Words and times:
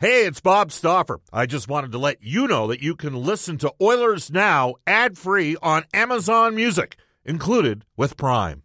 Hey, 0.00 0.26
it's 0.26 0.40
Bob 0.40 0.70
Stauffer. 0.70 1.18
I 1.32 1.46
just 1.46 1.66
wanted 1.66 1.90
to 1.90 1.98
let 1.98 2.22
you 2.22 2.46
know 2.46 2.68
that 2.68 2.80
you 2.80 2.94
can 2.94 3.16
listen 3.16 3.58
to 3.58 3.74
Oilers 3.82 4.30
Now 4.30 4.76
ad 4.86 5.18
free 5.18 5.56
on 5.60 5.86
Amazon 5.92 6.54
Music, 6.54 6.94
included 7.24 7.84
with 7.96 8.16
Prime. 8.16 8.62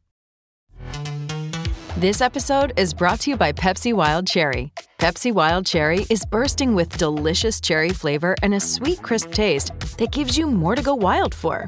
This 1.98 2.22
episode 2.22 2.74
is 2.78 2.94
brought 2.94 3.22
to 3.22 3.32
you 3.32 3.36
by 3.38 3.52
Pepsi 3.52 3.96
Wild 3.96 4.28
Cherry. 4.28 4.72
Pepsi 5.00 5.32
Wild 5.32 5.66
Cherry 5.66 6.06
is 6.12 6.24
bursting 6.24 6.76
with 6.76 7.00
delicious 7.00 7.60
cherry 7.60 7.90
flavor 7.90 8.36
and 8.44 8.54
a 8.54 8.60
sweet, 8.60 9.02
crisp 9.02 9.32
taste 9.32 9.72
that 9.98 10.12
gives 10.12 10.38
you 10.38 10.46
more 10.46 10.76
to 10.76 10.84
go 10.84 10.94
wild 10.94 11.34
for. 11.34 11.68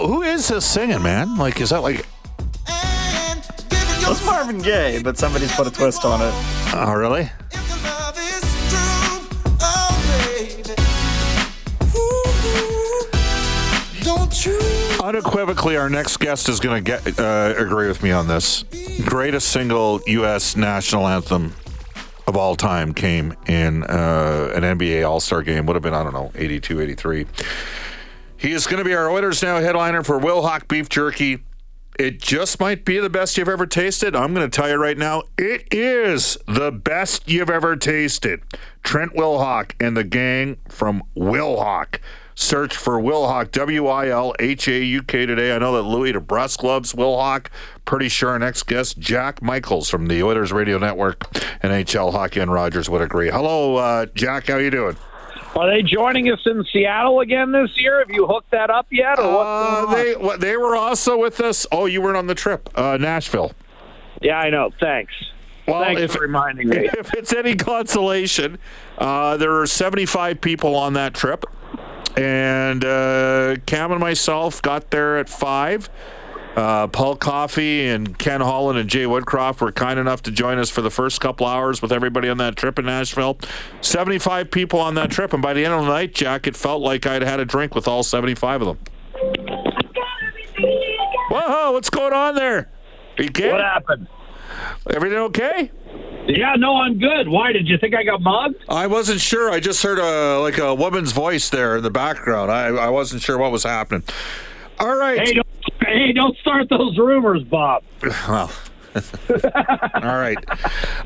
Who 0.00 0.06
who 0.06 0.22
is 0.22 0.48
this 0.48 0.64
singing, 0.64 1.02
man? 1.02 1.36
Like, 1.36 1.60
is 1.60 1.68
that 1.70 1.82
like? 1.82 2.06
It's 2.66 4.24
Marvin 4.24 4.58
Gaye, 4.58 5.02
but 5.02 5.18
somebody's 5.18 5.52
put 5.52 5.66
a 5.66 5.70
twist 5.70 6.06
on 6.06 6.22
it. 6.22 6.32
Oh, 6.74 6.94
really? 6.96 7.28
If 7.52 7.68
the 7.68 7.76
love 7.84 8.18
is 8.18 8.40
true, 8.70 9.20
baby. 10.64 10.74
Ooh, 11.96 13.04
don't 14.02 14.46
you? 14.46 14.58
Unequivocally, 15.04 15.76
our 15.76 15.90
next 15.90 16.16
guest 16.16 16.48
is 16.48 16.60
going 16.60 16.82
to 16.82 16.90
get 16.90 17.20
uh, 17.20 17.52
agree 17.58 17.86
with 17.86 18.02
me 18.02 18.10
on 18.10 18.26
this. 18.26 18.64
Greatest 19.04 19.50
single 19.50 20.00
U.S. 20.06 20.56
national 20.56 21.06
anthem 21.06 21.54
of 22.26 22.36
all 22.36 22.56
time 22.56 22.94
came 22.94 23.34
in 23.46 23.84
uh, 23.84 24.52
an 24.54 24.62
NBA 24.62 25.06
All 25.06 25.20
Star 25.20 25.42
game. 25.42 25.66
Would 25.66 25.74
have 25.74 25.82
been 25.82 25.94
I 25.94 26.02
don't 26.02 26.14
know 26.14 26.32
82, 26.34 26.80
83. 26.80 27.26
He 28.40 28.52
is 28.52 28.66
going 28.66 28.78
to 28.78 28.84
be 28.84 28.94
our 28.94 29.10
Oilers 29.10 29.42
now 29.42 29.60
headliner 29.60 30.02
for 30.02 30.18
Wilhauk 30.18 30.66
Beef 30.66 30.88
Jerky. 30.88 31.44
It 31.98 32.22
just 32.22 32.58
might 32.58 32.86
be 32.86 32.98
the 32.98 33.10
best 33.10 33.36
you've 33.36 33.50
ever 33.50 33.66
tasted. 33.66 34.16
I'm 34.16 34.32
going 34.32 34.48
to 34.48 34.56
tell 34.56 34.66
you 34.66 34.76
right 34.76 34.96
now, 34.96 35.24
it 35.36 35.68
is 35.70 36.38
the 36.48 36.72
best 36.72 37.28
you've 37.28 37.50
ever 37.50 37.76
tasted. 37.76 38.40
Trent 38.82 39.12
Wilhauk 39.14 39.72
and 39.78 39.94
the 39.94 40.04
gang 40.04 40.56
from 40.70 41.02
Wilhauk. 41.14 41.98
Search 42.34 42.74
for 42.74 42.94
Wilhauk, 42.94 43.50
W 43.52 43.86
I 43.88 44.08
L 44.08 44.34
H 44.40 44.68
A 44.68 44.82
U 44.82 45.02
K 45.02 45.26
today. 45.26 45.54
I 45.54 45.58
know 45.58 45.74
that 45.74 45.82
Louis 45.82 46.14
DeBrusk 46.14 46.62
loves 46.62 46.94
Wilhauk. 46.94 47.48
Pretty 47.84 48.08
sure 48.08 48.30
our 48.30 48.38
next 48.38 48.62
guest, 48.62 48.98
Jack 48.98 49.42
Michaels 49.42 49.90
from 49.90 50.06
the 50.06 50.22
Oilers 50.22 50.50
Radio 50.50 50.78
Network, 50.78 51.30
NHL 51.60 52.12
Hockey 52.12 52.40
and 52.40 52.50
Rogers 52.50 52.88
would 52.88 53.02
agree. 53.02 53.28
Hello, 53.28 53.76
uh, 53.76 54.06
Jack. 54.14 54.46
How 54.46 54.56
you 54.56 54.70
doing? 54.70 54.96
Are 55.56 55.68
they 55.68 55.82
joining 55.82 56.30
us 56.30 56.40
in 56.46 56.64
Seattle 56.72 57.20
again 57.20 57.50
this 57.50 57.70
year? 57.76 57.98
Have 57.98 58.10
you 58.10 58.26
hooked 58.26 58.52
that 58.52 58.70
up 58.70 58.86
yet, 58.90 59.18
or 59.18 59.42
Uh, 59.44 59.94
they 59.94 60.14
what, 60.14 60.40
they 60.40 60.56
were 60.56 60.76
also 60.76 61.16
with 61.18 61.40
us. 61.40 61.66
Oh, 61.72 61.86
you 61.86 62.00
weren't 62.00 62.16
on 62.16 62.28
the 62.28 62.34
trip, 62.34 62.68
uh, 62.76 62.96
Nashville. 63.00 63.52
Yeah, 64.22 64.38
I 64.38 64.50
know. 64.50 64.70
Thanks. 64.78 65.12
Well, 65.66 65.82
Thanks 65.82 66.02
if, 66.02 66.12
for 66.12 66.20
reminding 66.20 66.68
me. 66.68 66.76
if 66.98 67.12
it's 67.14 67.32
any 67.32 67.56
consolation, 67.56 68.58
uh, 68.98 69.36
there 69.36 69.54
are 69.60 69.66
75 69.66 70.40
people 70.40 70.74
on 70.76 70.92
that 70.94 71.14
trip, 71.14 71.44
and 72.16 72.84
uh, 72.84 73.56
Cam 73.66 73.90
and 73.90 74.00
myself 74.00 74.62
got 74.62 74.90
there 74.90 75.18
at 75.18 75.28
five. 75.28 75.90
Uh, 76.56 76.88
Paul 76.88 77.16
Coffey 77.16 77.86
and 77.88 78.18
Ken 78.18 78.40
Holland 78.40 78.78
and 78.78 78.90
Jay 78.90 79.04
Woodcroft 79.04 79.60
were 79.60 79.70
kind 79.70 80.00
enough 80.00 80.22
to 80.22 80.30
join 80.30 80.58
us 80.58 80.68
for 80.68 80.82
the 80.82 80.90
first 80.90 81.20
couple 81.20 81.46
hours 81.46 81.80
with 81.80 81.92
everybody 81.92 82.28
on 82.28 82.38
that 82.38 82.56
trip 82.56 82.78
in 82.78 82.86
Nashville. 82.86 83.38
75 83.82 84.50
people 84.50 84.80
on 84.80 84.94
that 84.96 85.10
trip, 85.10 85.32
and 85.32 85.40
by 85.42 85.52
the 85.52 85.64
end 85.64 85.74
of 85.74 85.82
the 85.84 85.88
night, 85.88 86.12
Jack, 86.12 86.46
it 86.46 86.56
felt 86.56 86.82
like 86.82 87.06
I'd 87.06 87.22
had 87.22 87.38
a 87.38 87.44
drink 87.44 87.74
with 87.74 87.86
all 87.86 88.02
75 88.02 88.62
of 88.62 88.66
them. 88.68 88.78
Whoa, 91.30 91.72
what's 91.72 91.90
going 91.90 92.12
on 92.12 92.34
there? 92.34 92.68
Are 93.18 93.22
you 93.22 93.30
kidding? 93.30 93.52
What 93.52 93.60
happened? 93.60 94.08
Everything 94.92 95.18
okay? 95.18 95.70
Yeah, 96.26 96.54
no, 96.56 96.76
I'm 96.76 96.98
good. 96.98 97.28
Why 97.28 97.52
did 97.52 97.68
you 97.68 97.78
think 97.78 97.94
I 97.94 98.02
got 98.02 98.20
mugged? 98.20 98.56
I 98.68 98.86
wasn't 98.86 99.20
sure. 99.20 99.50
I 99.50 99.60
just 99.60 99.82
heard 99.82 99.98
a 99.98 100.40
like 100.40 100.58
a 100.58 100.74
woman's 100.74 101.12
voice 101.12 101.48
there 101.50 101.76
in 101.76 101.82
the 101.82 101.90
background. 101.90 102.50
I, 102.50 102.66
I 102.68 102.88
wasn't 102.88 103.22
sure 103.22 103.38
what 103.38 103.52
was 103.52 103.62
happening. 103.62 104.02
All 104.78 104.96
right. 104.96 105.18
Hey, 105.20 105.34
don't, 105.34 105.46
hey, 105.90 106.12
don't 106.12 106.36
start 106.38 106.68
those 106.68 106.98
rumors, 106.98 107.42
Bob. 107.44 107.82
Well. 108.02 108.50
all 109.94 110.02
right. 110.02 110.36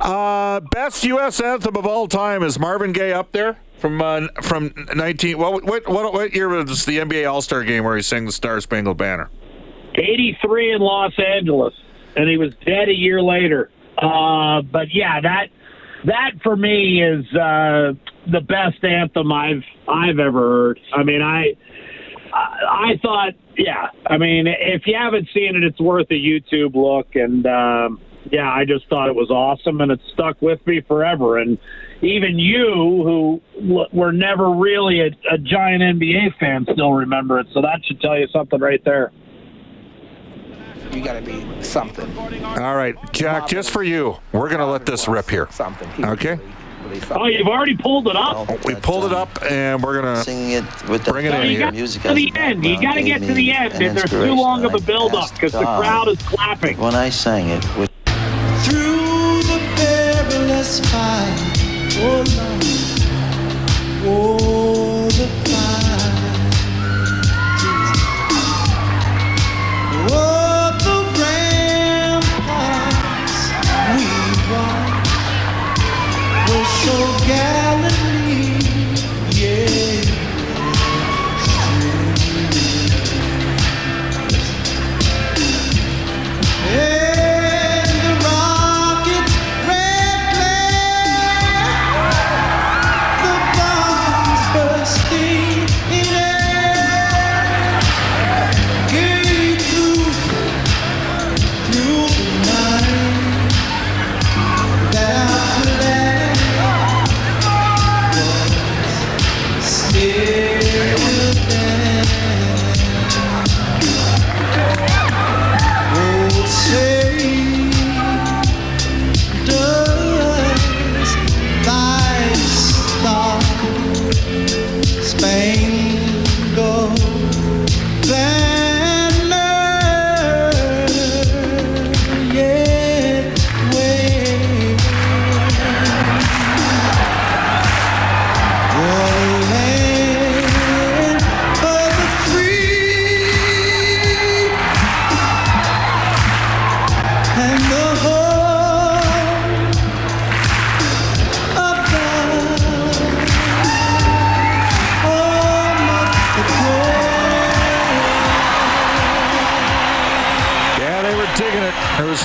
Uh, 0.01 0.61
best 0.61 1.05
U.S. 1.05 1.39
anthem 1.39 1.77
of 1.77 1.85
all 1.85 2.09
time 2.09 2.43
is 2.43 2.59
Marvin 2.59 2.93
Gaye 2.93 3.13
up 3.13 3.33
there 3.33 3.59
from 3.79 4.01
uh, 4.01 4.29
from 4.43 4.73
19. 4.95 5.37
What, 5.37 5.65
what 5.65 5.87
what 5.87 6.13
what 6.15 6.35
year 6.35 6.49
was 6.49 6.87
the 6.87 6.99
NBA 6.99 7.31
All 7.31 7.43
Star 7.43 7.63
game 7.63 7.85
where 7.85 7.95
he 7.95 8.01
sang 8.01 8.25
the 8.25 8.33
Star 8.33 8.61
Spangled 8.63 8.97
Banner? 8.97 9.29
83 9.97 10.73
in 10.73 10.81
Los 10.81 11.13
Angeles, 11.19 11.75
and 12.17 12.29
he 12.29 12.39
was 12.39 12.55
dead 12.65 12.89
a 12.89 12.95
year 12.95 13.21
later. 13.21 13.71
Uh, 13.99 14.63
but 14.63 14.87
yeah, 14.93 15.21
that 15.21 15.49
that 16.07 16.33
for 16.43 16.57
me 16.57 17.03
is 17.03 17.25
uh, 17.35 17.93
the 18.31 18.41
best 18.41 18.83
anthem 18.83 19.31
I've 19.31 19.63
I've 19.89 20.19
ever 20.19 20.41
heard. 20.41 20.81
I 20.95 21.03
mean, 21.03 21.23
I 21.23 21.55
I 22.35 22.93
I 22.93 22.99
thought, 23.03 23.35
yeah. 23.57 23.89
I 24.07 24.19
mean, 24.19 24.47
if 24.47 24.87
you 24.87 24.97
haven't 24.97 25.29
seen 25.33 25.57
it, 25.57 25.63
it's 25.65 25.81
worth 25.81 26.11
a 26.11 26.15
YouTube 26.15 26.75
look. 26.75 27.15
And 27.15 27.47
um, 27.47 28.01
yeah, 28.31 28.51
I 28.51 28.65
just 28.65 28.89
thought 28.89 29.09
it 29.09 29.15
was 29.15 29.31
awesome, 29.31 29.81
and 29.81 29.93
it 29.93 30.01
stuck 30.13 30.41
with 30.43 30.65
me 30.67 30.81
forever. 30.81 31.39
And 31.39 31.59
even 32.03 32.39
you, 32.39 33.41
who 33.55 33.89
were 33.93 34.13
never 34.13 34.51
really 34.51 35.01
a, 35.01 35.11
a 35.31 35.39
giant 35.39 35.83
NBA 35.83 36.39
fan, 36.39 36.67
still 36.73 36.93
remember 36.93 37.39
it. 37.39 37.47
So 37.53 37.63
that 37.63 37.81
should 37.85 38.01
tell 38.01 38.19
you 38.19 38.27
something 38.29 38.61
right 38.61 38.85
there. 38.85 39.13
You 40.93 41.03
gotta 41.03 41.23
be 41.23 41.63
something. 41.63 42.17
All 42.45 42.77
right, 42.77 42.95
Jack. 43.13 43.49
Just 43.49 43.71
for 43.71 43.83
you, 43.83 44.17
we're 44.33 44.49
gonna 44.49 44.71
let 44.71 44.87
this 44.87 45.09
rip 45.09 45.29
here. 45.29 45.49
Something. 45.51 45.91
He 45.93 46.03
was 46.03 46.13
Okay. 46.13 46.39
Really, 46.85 46.97
really 46.97 47.01
something. 47.01 47.17
Oh, 47.23 47.27
you've 47.27 47.49
already 47.49 47.77
pulled 47.77 48.09
it 48.09 48.17
up. 48.17 48.65
We 48.65 48.75
pulled 48.75 49.05
it 49.07 49.13
up, 49.13 49.31
and 49.51 49.83
we're 49.83 50.01
gonna 50.01 50.23
sing 50.23 50.51
it 50.51 50.65
with 50.89 51.05
Bring 51.05 51.27
it 51.27 51.31
the 51.31 51.43
in 51.43 51.51
here. 51.51 51.73
music 51.73 52.03
to 52.03 52.15
the 52.15 52.33
end. 52.37 52.65
You 52.65 52.81
got 52.81 52.95
to 52.95 53.03
get 53.03 53.21
to 53.23 53.33
the 53.33 53.53
end, 53.53 53.73
an 53.75 53.83
and 53.83 53.97
there's 53.97 54.11
too 54.11 54.35
long 54.35 54.65
of 54.65 54.75
a 54.75 54.81
build-up 54.81 55.33
because 55.33 55.53
the 55.53 55.61
crowd 55.61 56.09
is 56.09 56.19
clapping. 56.23 56.77
When 56.79 56.95
I 56.95 57.09
sang 57.09 57.49
it 57.49 57.65
with 57.79 57.91
Through 58.65 59.43
the 59.43 59.61
perilous 59.77 60.81
fight, 60.81 61.37
oh 62.01 62.25
Lord, 62.37 62.65
oh 64.07 64.84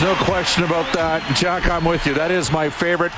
No 0.01 0.15
question 0.15 0.63
about 0.63 0.93
that. 0.93 1.35
Jack, 1.35 1.69
I'm 1.69 1.83
with 1.83 2.05
you. 2.05 2.13
That 2.13 2.31
is 2.31 2.53
my 2.53 2.69
favorite. 2.69 3.11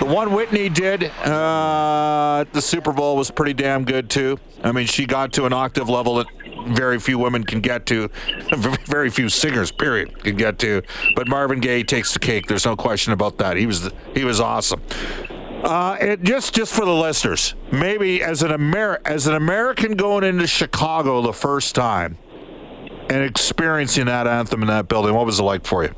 The 0.00 0.06
one 0.06 0.32
Whitney 0.32 0.68
did 0.68 1.04
uh, 1.04 2.44
the 2.52 2.60
Super 2.60 2.92
Bowl 2.92 3.16
was 3.16 3.30
pretty 3.30 3.52
damn 3.52 3.84
good 3.84 4.10
too. 4.10 4.36
I 4.64 4.72
mean, 4.72 4.86
she 4.86 5.06
got 5.06 5.32
to 5.34 5.46
an 5.46 5.52
octave 5.52 5.88
level 5.88 6.16
that 6.16 6.26
very 6.66 6.98
few 6.98 7.16
women 7.16 7.44
can 7.44 7.60
get 7.60 7.86
to, 7.86 8.08
very 8.86 9.08
few 9.08 9.28
singers, 9.28 9.70
period, 9.70 10.18
can 10.24 10.36
get 10.36 10.58
to. 10.60 10.82
But 11.14 11.28
Marvin 11.28 11.60
Gaye 11.60 11.84
takes 11.84 12.12
the 12.12 12.18
cake. 12.18 12.48
There's 12.48 12.66
no 12.66 12.74
question 12.74 13.12
about 13.12 13.38
that. 13.38 13.56
He 13.56 13.66
was 13.66 13.88
he 14.12 14.24
was 14.24 14.40
awesome. 14.40 14.82
Uh, 15.62 15.96
it, 16.00 16.22
just 16.24 16.54
just 16.54 16.74
for 16.74 16.84
the 16.84 16.94
listeners, 16.94 17.54
maybe 17.70 18.20
as 18.20 18.42
an 18.42 18.50
Amer- 18.50 19.00
as 19.04 19.28
an 19.28 19.36
American 19.36 19.94
going 19.94 20.24
into 20.24 20.48
Chicago 20.48 21.22
the 21.22 21.32
first 21.32 21.76
time 21.76 22.18
and 23.10 23.24
experiencing 23.24 24.06
that 24.06 24.26
anthem 24.26 24.62
in 24.62 24.68
that 24.68 24.88
building, 24.88 25.14
what 25.14 25.26
was 25.26 25.40
it 25.40 25.42
like 25.42 25.66
for 25.66 25.82
you? 25.82 25.92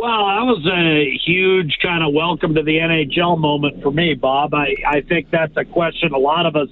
Well, 0.00 0.26
that 0.26 0.44
was 0.44 0.66
a 0.66 1.16
huge 1.24 1.78
kind 1.80 2.02
of 2.02 2.12
welcome 2.12 2.54
to 2.56 2.62
the 2.62 2.78
NHL 2.78 3.38
moment 3.38 3.82
for 3.82 3.92
me, 3.92 4.14
Bob. 4.14 4.52
I, 4.52 4.74
I 4.86 5.00
think 5.02 5.30
that's 5.30 5.56
a 5.56 5.64
question 5.64 6.12
a 6.12 6.18
lot 6.18 6.44
of 6.44 6.56
us, 6.56 6.68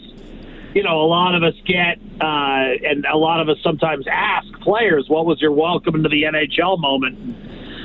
you 0.74 0.82
know, 0.82 1.00
a 1.00 1.06
lot 1.06 1.34
of 1.34 1.44
us 1.44 1.54
get, 1.64 1.98
uh, 2.20 2.90
and 2.90 3.06
a 3.06 3.16
lot 3.16 3.40
of 3.40 3.48
us 3.48 3.58
sometimes 3.62 4.06
ask 4.10 4.46
players, 4.60 5.08
what 5.08 5.26
was 5.26 5.40
your 5.40 5.52
welcome 5.52 6.02
to 6.02 6.08
the 6.08 6.24
NHL 6.24 6.78
moment? 6.80 7.18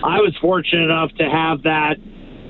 I 0.03 0.19
was 0.19 0.35
fortunate 0.41 0.85
enough 0.85 1.11
to 1.15 1.29
have 1.29 1.63
that 1.63 1.97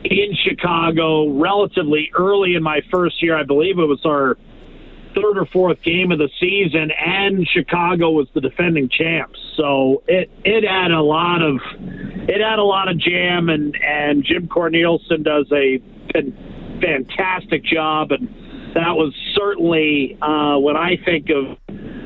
in 0.03 0.35
Chicago 0.35 1.29
relatively 1.29 2.11
early 2.13 2.55
in 2.55 2.63
my 2.63 2.81
first 2.89 3.21
year. 3.21 3.37
I 3.37 3.43
believe 3.43 3.77
it 3.77 3.85
was 3.85 4.05
our 4.05 4.37
third 5.15 5.37
or 5.37 5.45
fourth 5.45 5.81
game 5.83 6.11
of 6.11 6.19
the 6.19 6.29
season, 6.39 6.91
and 6.91 7.47
Chicago 7.47 8.11
was 8.11 8.27
the 8.33 8.41
defending 8.41 8.89
champs. 8.89 9.39
So 9.57 10.03
it 10.07 10.29
it 10.43 10.63
had 10.67 10.91
a 10.91 11.01
lot 11.01 11.41
of 11.41 11.59
it 12.29 12.41
had 12.41 12.59
a 12.59 12.63
lot 12.63 12.89
of 12.89 12.97
jam, 12.97 13.49
and 13.49 13.75
and 13.75 14.23
Jim 14.23 14.47
Cornelison 14.47 15.23
does 15.23 15.47
a 15.51 15.81
fantastic 16.81 17.63
job, 17.63 18.11
and 18.11 18.27
that 18.73 18.95
was 18.95 19.13
certainly 19.35 20.17
uh, 20.21 20.57
when 20.59 20.75
I 20.75 20.97
think 21.03 21.29
of 21.29 21.57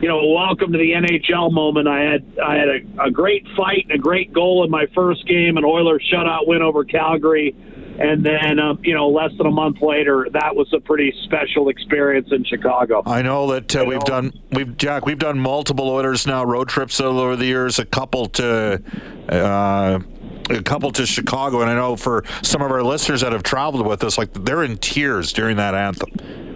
you 0.01 0.07
know 0.07 0.27
welcome 0.27 0.71
to 0.71 0.77
the 0.77 0.91
NHL 0.91 1.51
moment. 1.51 1.87
I 1.87 2.01
had 2.01 2.25
I 2.43 2.55
had 2.55 2.67
a, 2.69 3.03
a 3.05 3.11
great 3.11 3.45
fight 3.55 3.85
and 3.89 3.99
a 3.99 4.01
great 4.01 4.33
goal 4.33 4.63
in 4.63 4.71
my 4.71 4.85
first 4.93 5.27
game, 5.27 5.57
an 5.57 5.65
Oilers 5.65 6.03
shutout 6.11 6.47
win 6.47 6.61
over 6.61 6.83
Calgary. 6.83 7.55
And 7.99 8.25
then, 8.25 8.59
um, 8.59 8.79
you 8.83 8.93
know, 8.93 9.07
less 9.07 9.31
than 9.37 9.47
a 9.47 9.51
month 9.51 9.81
later, 9.81 10.27
that 10.33 10.55
was 10.55 10.71
a 10.73 10.79
pretty 10.79 11.13
special 11.23 11.69
experience 11.69 12.29
in 12.31 12.43
Chicago. 12.43 13.03
I 13.05 13.21
know 13.21 13.51
that 13.51 13.75
uh, 13.75 13.85
we've 13.87 13.99
done 14.01 14.33
we've 14.51 14.75
Jack 14.77 15.05
we've 15.05 15.19
done 15.19 15.39
multiple 15.39 15.89
Oilers 15.89 16.27
Now 16.27 16.43
road 16.43 16.67
trips 16.67 16.99
over 16.99 17.35
the 17.35 17.45
years. 17.45 17.79
A 17.79 17.85
couple 17.85 18.27
to. 18.27 18.81
Uh, 19.29 19.99
a 20.47 20.61
couple 20.61 20.91
to 20.91 21.07
Chicago, 21.07 21.61
and 21.61 21.71
I 21.71 21.73
know 21.73 21.95
for 21.95 22.23
some 22.43 22.61
of 22.61 22.71
our 22.71 22.83
listeners 22.83 23.21
that 23.21 23.31
have 23.31 23.41
traveled 23.41 23.87
with 23.87 24.03
us, 24.03 24.15
like 24.15 24.31
they're 24.31 24.63
in 24.63 24.77
tears 24.77 25.33
during 25.33 25.57
that 25.57 25.73
anthem. 25.73 26.11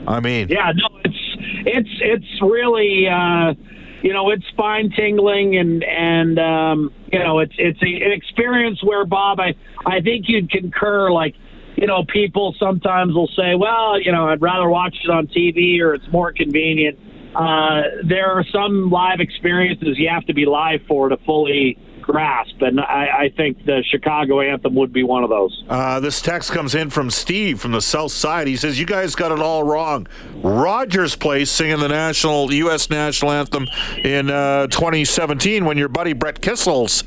I 0.08 0.20
mean, 0.20 0.48
Yeah, 0.48 0.72
no, 0.76 1.00
it's 1.04 1.38
it's 1.66 1.90
it's 2.00 2.42
really 2.42 3.08
uh, 3.08 3.54
you 4.02 4.14
know 4.14 4.30
it's 4.30 4.46
spine 4.48 4.92
tingling 4.92 5.58
and 5.58 5.84
and 5.84 6.40
um, 6.40 6.94
you 7.12 7.20
know 7.20 7.40
it's 7.40 7.54
it's 7.58 7.82
a, 7.82 8.06
an 8.06 8.12
experience 8.12 8.84
where 8.84 9.06
Bob, 9.06 9.40
I 9.40 9.56
I 9.86 10.02
think 10.02 10.26
you'd 10.28 10.50
concur. 10.52 11.12
Like 11.12 11.36
you 11.80 11.88
know, 11.88 12.04
people 12.04 12.54
sometimes 12.60 13.14
will 13.14 13.30
say, 13.38 13.56
well, 13.56 14.02
you 14.02 14.12
know, 14.12 14.28
I'd 14.28 14.42
rather 14.42 14.68
watch 14.68 14.98
it 15.02 15.10
on 15.10 15.28
TV 15.28 15.80
or 15.80 15.94
it's 15.94 16.08
more 16.12 16.34
convenient. 16.34 17.00
Uh, 17.34 17.84
there 18.06 18.28
are 18.32 18.44
some 18.52 18.90
live 18.90 19.22
experiences 19.22 19.98
you 19.98 20.10
have 20.10 20.26
to 20.26 20.34
be 20.34 20.46
live 20.46 20.82
for 20.90 21.08
to 21.08 21.16
fully 21.26 21.78
grasp, 22.10 22.60
and 22.62 22.80
I, 22.80 23.08
I 23.26 23.34
think 23.38 23.66
the 23.66 23.84
Chicago 23.88 24.42
anthem 24.42 24.74
would 24.76 24.92
be 24.92 25.04
one 25.04 25.24
of 25.24 25.30
those. 25.30 25.64
Uh, 25.70 26.00
this 26.00 26.22
text 26.22 26.52
comes 26.52 26.74
in 26.74 26.90
from 26.90 27.12
Steve 27.12 27.60
from 27.60 27.72
the 27.72 27.82
South 27.82 28.12
Side. 28.12 28.48
He 28.48 28.58
says, 28.58 28.80
"You 28.80 28.88
guys 28.88 29.14
got 29.14 29.32
it 29.32 29.40
all 29.40 29.64
wrong. 29.64 30.08
Rogers 30.38 31.16
Place 31.16 31.52
singing 31.52 31.80
the 31.80 31.88
national 31.88 32.52
U.S. 32.52 32.90
national 32.90 33.32
anthem 33.32 33.68
in 34.04 34.32
uh, 34.32 34.66
2017 34.68 35.66
when 35.66 35.78
your 35.78 35.88
buddy 35.88 36.14
Brett 36.14 36.42
Kissel's 36.42 37.04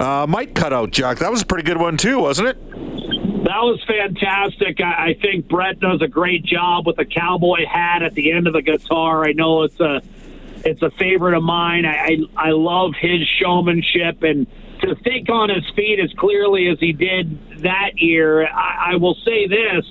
uh, 0.00 0.26
mic 0.26 0.54
cut 0.54 0.72
out. 0.72 0.90
Jack, 0.90 1.18
that 1.18 1.30
was 1.30 1.42
a 1.42 1.46
pretty 1.46 1.64
good 1.64 1.78
one 1.78 1.98
too, 1.98 2.20
wasn't 2.20 2.48
it? 2.48 2.56
That 3.46 3.62
was 3.62 3.82
fantastic. 3.86 4.80
I, 4.80 5.08
I 5.08 5.14
think 5.20 5.48
Brett 5.48 5.80
does 5.80 6.00
a 6.00 6.08
great 6.08 6.44
job 6.44 6.86
with 6.86 6.96
the 6.96 7.04
cowboy 7.04 7.66
hat 7.66 8.02
at 8.02 8.14
the 8.14 8.32
end 8.32 8.46
of 8.46 8.54
the 8.54 8.62
guitar. 8.62 9.24
I 9.24 9.32
know 9.32 9.64
it's 9.64 9.78
a 9.80 10.00
it's 10.66 10.82
a 10.82 10.90
favorite 10.98 11.36
of 11.36 11.42
mine. 11.42 11.84
I 11.84 11.96
I, 12.36 12.48
I 12.48 12.50
love 12.50 12.92
his 13.00 13.26
showmanship 13.40 14.22
and 14.22 14.46
to 14.82 14.94
think 14.96 15.28
on 15.30 15.48
his 15.48 15.64
feet 15.74 15.98
as 16.00 16.12
clearly 16.18 16.68
as 16.68 16.78
he 16.78 16.92
did 16.92 17.62
that 17.62 17.92
year. 17.96 18.46
I, 18.46 18.92
I 18.92 18.96
will 18.96 19.16
say 19.24 19.46
this, 19.46 19.84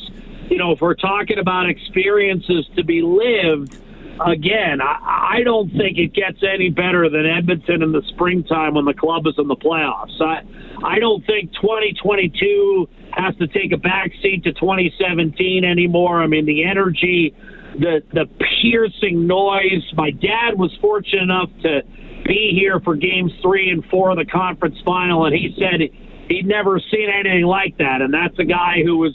you 0.49 0.57
know, 0.57 0.71
if 0.71 0.81
we're 0.81 0.95
talking 0.95 1.39
about 1.39 1.69
experiences 1.69 2.67
to 2.75 2.83
be 2.83 3.01
lived. 3.01 3.77
Again, 4.25 4.79
I, 4.79 5.39
I 5.39 5.43
don't 5.43 5.69
think 5.71 5.97
it 5.97 6.13
gets 6.13 6.41
any 6.41 6.69
better 6.69 7.09
than 7.09 7.25
Edmonton 7.25 7.83
in 7.83 7.91
the 7.91 8.01
springtime 8.07 8.75
when 8.75 8.85
the 8.85 8.93
club 8.93 9.27
is 9.27 9.33
in 9.37 9.49
the 9.49 9.57
playoffs. 9.57 10.21
I, 10.21 10.41
I 10.85 10.99
don't 10.99 11.25
think 11.25 11.51
2022 11.55 12.87
has 13.11 13.35
to 13.37 13.47
take 13.47 13.73
a 13.73 13.75
backseat 13.75 14.43
to 14.43 14.53
2017 14.53 15.65
anymore. 15.65 16.21
I 16.21 16.27
mean, 16.27 16.45
the 16.45 16.63
energy, 16.63 17.35
the 17.79 18.03
the 18.13 18.25
piercing 18.61 19.27
noise. 19.27 19.83
My 19.93 20.11
dad 20.11 20.57
was 20.57 20.75
fortunate 20.81 21.23
enough 21.23 21.49
to 21.63 21.81
be 22.25 22.51
here 22.53 22.79
for 22.79 22.95
games 22.95 23.31
three 23.41 23.69
and 23.69 23.85
four 23.85 24.11
of 24.11 24.17
the 24.17 24.25
conference 24.25 24.77
final, 24.85 25.25
and 25.25 25.35
he 25.35 25.55
said 25.57 25.81
he'd 26.29 26.47
never 26.47 26.79
seen 26.91 27.09
anything 27.09 27.45
like 27.45 27.77
that. 27.77 28.01
And 28.01 28.13
that's 28.13 28.37
a 28.39 28.45
guy 28.45 28.81
who 28.83 28.97
was 28.97 29.13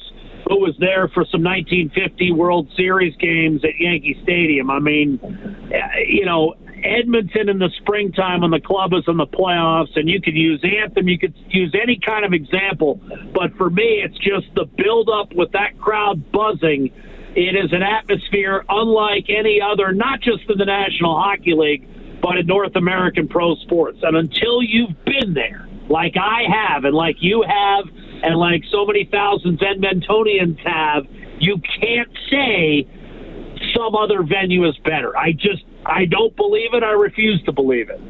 who 0.49 0.61
was 0.61 0.75
there 0.79 1.09
for 1.09 1.25
some 1.31 1.43
1950 1.43 2.33
World 2.33 2.69
Series 2.77 3.15
games 3.17 3.63
at 3.65 3.79
Yankee 3.79 4.19
Stadium. 4.23 4.71
I 4.71 4.81
mean, 4.81 5.21
eh, 5.73 6.05
you 6.09 6.25
know, 6.25 6.55
Edmonton 6.83 7.49
in 7.49 7.59
the 7.59 7.71
springtime 7.79 8.41
when 8.41 8.51
the 8.51 8.61
club 8.61 8.93
is 8.95 9.05
in 9.07 9.17
the 9.17 9.27
playoffs, 9.27 9.97
and 9.97 10.09
you 10.09 10.21
could 10.21 10.35
use 10.35 10.63
anthem, 10.65 11.09
you 11.09 11.19
could 11.19 11.35
use 11.49 11.75
any 11.81 11.99
kind 12.05 12.25
of 12.25 12.33
example. 12.33 13.01
But 13.35 13.55
for 13.57 13.71
me, 13.71 14.03
it's 14.05 14.17
just 14.19 14.53
the 14.55 14.65
build 14.65 15.09
up 15.09 15.33
with 15.35 15.53
that 15.53 15.79
crowd 15.79 16.33
buzzing. 16.33 16.91
It 17.37 17.55
is 17.55 17.73
an 17.73 17.83
atmosphere 17.83 18.65
unlike 18.69 19.27
any 19.29 19.61
other, 19.61 19.93
not 19.93 20.21
just 20.21 20.43
in 20.49 20.59
the 20.59 20.65
National 20.65 21.15
Hockey 21.15 21.55
League, 21.55 22.21
but 22.21 22.37
in 22.37 22.47
North 22.47 22.75
American 22.75 23.29
pro 23.29 23.55
sports. 23.57 23.99
And 24.03 24.17
until 24.17 24.63
you've 24.63 25.05
been 25.05 25.35
there, 25.35 25.69
like 25.89 26.17
I 26.17 26.43
have, 26.51 26.85
and 26.85 26.95
like 26.95 27.17
you 27.21 27.43
have, 27.43 27.85
and 28.23 28.37
like 28.37 28.65
so 28.71 28.85
many 28.85 29.05
thousands 29.05 29.63
of 29.63 29.69
Edmontonians 29.69 30.59
have, 30.67 31.07
you 31.39 31.61
can't 31.81 32.11
say 32.31 32.87
some 33.75 33.95
other 33.95 34.23
venue 34.23 34.69
is 34.69 34.77
better. 34.79 35.17
I 35.17 35.33
just, 35.33 35.63
I 35.87 36.07
don't 36.07 36.35
believe 36.37 36.75
it. 36.75 36.83
I 36.83 36.91
refuse 36.91 37.43
to 37.45 37.53
believe 37.53 37.91
it. 37.91 38.01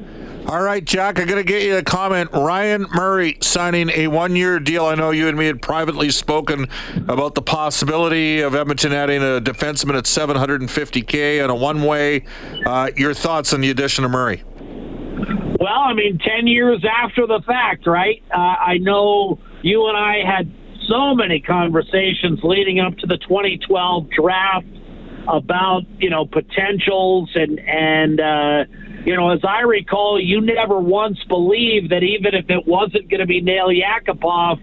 All 0.51 0.63
right, 0.63 0.85
Jack, 0.85 1.21
I'm 1.21 1.29
going 1.29 1.39
to 1.39 1.45
get 1.45 1.63
you 1.63 1.77
a 1.77 1.83
comment. 1.85 2.31
Ryan 2.33 2.85
Murray 2.93 3.39
signing 3.41 3.89
a 3.91 4.09
one 4.09 4.35
year 4.35 4.59
deal. 4.59 4.85
I 4.85 4.97
know 4.97 5.13
you 5.13 5.29
and 5.29 5.39
me 5.39 5.47
had 5.47 5.63
privately 5.63 6.11
spoken 6.11 6.67
about 7.07 7.37
the 7.37 7.41
possibility 7.41 8.41
of 8.41 8.57
Edmonton 8.57 8.93
adding 8.93 9.23
a 9.23 9.41
defenseman 9.41 9.97
at 9.97 10.07
750K 10.07 11.41
and 11.41 11.53
a 11.53 11.55
one 11.55 11.85
way. 11.85 12.25
Uh, 12.67 12.91
your 12.97 13.15
thoughts 13.15 13.53
on 13.53 13.61
the 13.61 13.71
addition 13.71 14.05
of 14.05 14.11
Murray? 14.11 14.43
Well, 15.61 15.83
I 15.83 15.93
mean, 15.95 16.19
10 16.19 16.49
years 16.49 16.85
after 16.85 17.29
the 17.29 17.41
fact, 17.47 17.87
right? 17.87 18.21
Uh, 18.35 18.39
I 18.39 18.79
know 18.79 19.39
you 19.63 19.87
and 19.87 19.97
I 19.97 20.25
had 20.29 20.53
so 20.89 21.15
many 21.15 21.39
conversations 21.39 22.41
leading 22.43 22.81
up 22.81 22.97
to 22.97 23.07
the 23.07 23.19
2012 23.19 24.11
draft 24.11 24.67
about, 25.29 25.83
you 26.01 26.11
know, 26.11 26.27
potentials 26.27 27.31
and, 27.37 27.61
and, 27.61 28.21
uh, 28.21 28.65
you 29.05 29.17
know, 29.17 29.31
as 29.31 29.41
I 29.45 29.63
recall, 29.63 30.21
you 30.21 30.41
never 30.41 30.79
once 30.79 31.23
believed 31.25 31.91
that 31.91 32.03
even 32.03 32.35
if 32.35 32.51
it 32.51 32.67
wasn't 32.67 33.09
going 33.09 33.21
to 33.21 33.27
be 33.27 33.41
Nail 33.41 33.69
Yakupov, 33.69 34.61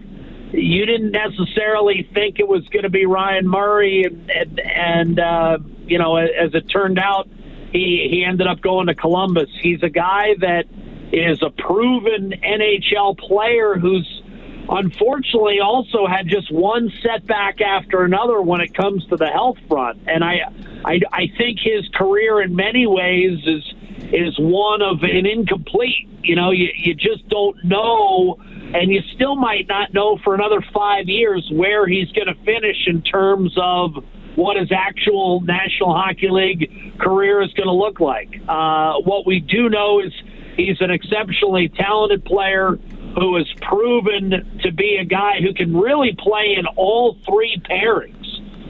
you 0.52 0.86
didn't 0.86 1.10
necessarily 1.10 2.08
think 2.14 2.38
it 2.38 2.48
was 2.48 2.66
going 2.68 2.84
to 2.84 2.90
be 2.90 3.04
Ryan 3.04 3.48
Murray, 3.48 4.04
and 4.04 4.30
and, 4.30 4.60
and 4.60 5.20
uh, 5.20 5.58
you 5.86 5.98
know, 5.98 6.16
as 6.16 6.54
it 6.54 6.68
turned 6.70 6.98
out, 6.98 7.28
he 7.72 8.08
he 8.10 8.24
ended 8.24 8.46
up 8.46 8.60
going 8.60 8.86
to 8.86 8.94
Columbus. 8.94 9.50
He's 9.60 9.82
a 9.82 9.90
guy 9.90 10.34
that 10.40 10.64
is 11.12 11.42
a 11.42 11.50
proven 11.50 12.32
NHL 12.42 13.18
player 13.18 13.74
who's 13.74 14.22
unfortunately 14.70 15.60
also 15.60 16.06
had 16.06 16.28
just 16.28 16.52
one 16.52 16.92
setback 17.02 17.60
after 17.60 18.04
another 18.04 18.40
when 18.40 18.60
it 18.60 18.74
comes 18.74 19.04
to 19.06 19.16
the 19.16 19.28
health 19.28 19.58
front, 19.68 20.00
and 20.06 20.22
I 20.24 20.40
I, 20.84 21.00
I 21.12 21.32
think 21.36 21.58
his 21.60 21.88
career 21.94 22.40
in 22.40 22.54
many 22.54 22.86
ways 22.86 23.40
is 23.44 23.74
is 24.12 24.38
one 24.38 24.82
of 24.82 25.02
an 25.02 25.26
incomplete. 25.26 26.08
You 26.22 26.36
know, 26.36 26.50
you, 26.50 26.68
you 26.76 26.94
just 26.94 27.28
don't 27.28 27.62
know, 27.64 28.38
and 28.74 28.90
you 28.90 29.00
still 29.14 29.36
might 29.36 29.68
not 29.68 29.92
know 29.94 30.18
for 30.24 30.34
another 30.34 30.62
five 30.72 31.08
years 31.08 31.48
where 31.52 31.86
he's 31.86 32.10
going 32.12 32.28
to 32.28 32.34
finish 32.44 32.86
in 32.86 33.02
terms 33.02 33.52
of 33.56 34.04
what 34.34 34.56
his 34.56 34.70
actual 34.70 35.40
National 35.40 35.94
Hockey 35.94 36.28
League 36.30 36.98
career 36.98 37.42
is 37.42 37.52
going 37.54 37.66
to 37.66 37.72
look 37.72 37.98
like. 37.98 38.40
Uh, 38.48 38.94
what 39.00 39.26
we 39.26 39.40
do 39.40 39.68
know 39.68 40.00
is 40.00 40.12
he's 40.56 40.80
an 40.80 40.90
exceptionally 40.90 41.68
talented 41.68 42.24
player 42.24 42.78
who 43.14 43.36
has 43.36 43.46
proven 43.62 44.60
to 44.62 44.72
be 44.72 44.98
a 45.00 45.04
guy 45.04 45.40
who 45.40 45.52
can 45.52 45.76
really 45.76 46.14
play 46.16 46.54
in 46.56 46.66
all 46.76 47.16
three 47.26 47.60
pairings. 47.68 48.14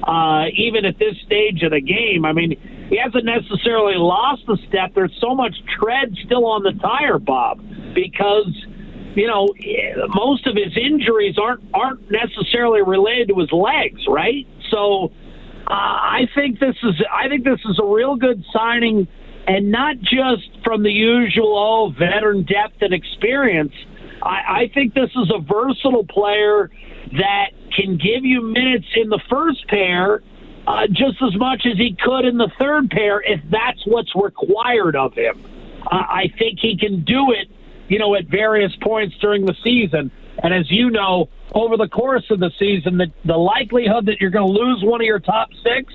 Uh, 0.03 0.49
even 0.57 0.87
at 0.87 0.99
this 0.99 1.17
stage 1.27 1.63
of 1.63 1.73
the 1.73 1.81
game, 1.81 2.25
I 2.25 2.33
mean, 2.33 2.57
he 2.89 2.97
hasn't 2.97 3.25
necessarily 3.25 3.97
lost 3.97 4.43
a 4.49 4.57
step. 4.69 4.95
There's 4.95 5.17
so 5.21 5.35
much 5.35 5.55
tread 5.79 6.15
still 6.25 6.47
on 6.47 6.63
the 6.63 6.73
tire, 6.73 7.19
Bob, 7.19 7.61
because 7.95 8.49
you 9.15 9.27
know 9.27 9.49
most 10.15 10.47
of 10.47 10.57
his 10.57 10.77
injuries 10.77 11.37
aren't 11.39 11.63
aren't 11.75 12.11
necessarily 12.11 12.83
related 12.83 13.29
to 13.29 13.39
his 13.41 13.53
legs, 13.53 14.01
right? 14.09 14.47
So 14.71 15.13
uh, 15.67 15.73
I 15.73 16.29
think 16.35 16.61
this 16.61 16.77
is 16.83 16.95
I 17.13 17.29
think 17.29 17.45
this 17.45 17.61
is 17.69 17.79
a 17.79 17.85
real 17.85 18.17
good 18.17 18.43
signing, 18.53 19.07
and 19.47 19.71
not 19.71 19.99
just 20.01 20.49
from 20.65 20.83
the 20.83 20.93
usual 20.93 21.59
oh, 21.59 21.95
veteran 21.99 22.45
depth 22.45 22.81
and 22.81 22.95
experience. 22.95 23.73
I, 24.23 24.63
I 24.63 24.71
think 24.73 24.95
this 24.95 25.11
is 25.11 25.31
a 25.33 25.41
versatile 25.41 26.05
player 26.05 26.71
that 27.13 27.51
can 27.77 27.99
give 27.99 28.25
you 28.25 28.43
minutes 28.43 28.87
in 28.97 29.11
the 29.11 29.21
first 29.31 29.67
pair 29.69 30.23
uh, 30.69 30.87
just 30.89 31.17
as 31.23 31.35
much 31.37 31.65
as 31.65 31.79
he 31.79 31.97
could 31.99 32.27
in 32.27 32.37
the 32.37 32.51
third 32.59 32.91
pair 32.91 33.23
if 33.23 33.41
that's 33.51 33.81
what's 33.87 34.15
required 34.15 34.95
of 34.97 35.15
him. 35.15 35.43
Uh, 35.91 35.97
I 35.97 36.31
think 36.39 36.59
he 36.61 36.77
can 36.77 37.05
do 37.05 37.33
it, 37.33 37.49
you 37.89 37.99
know, 37.99 38.15
at 38.15 38.27
various 38.27 38.73
points 38.83 39.17
during 39.19 39.47
the 39.47 39.55
season. 39.65 40.11
And 40.43 40.53
as 40.53 40.71
you 40.71 40.91
know, 40.91 41.31
over 41.55 41.79
the 41.79 41.89
course 41.89 42.27
of 42.31 42.41
the 42.41 42.51
season, 42.59 42.99
the, 42.99 43.07
the 43.25 43.37
likelihood 43.37 44.05
that 44.07 44.21
you're 44.21 44.31
going 44.31 44.47
to 44.47 44.53
lose 44.53 44.83
one 44.85 45.01
of 45.01 45.07
your 45.07 45.21
top 45.21 45.49
six 45.65 45.93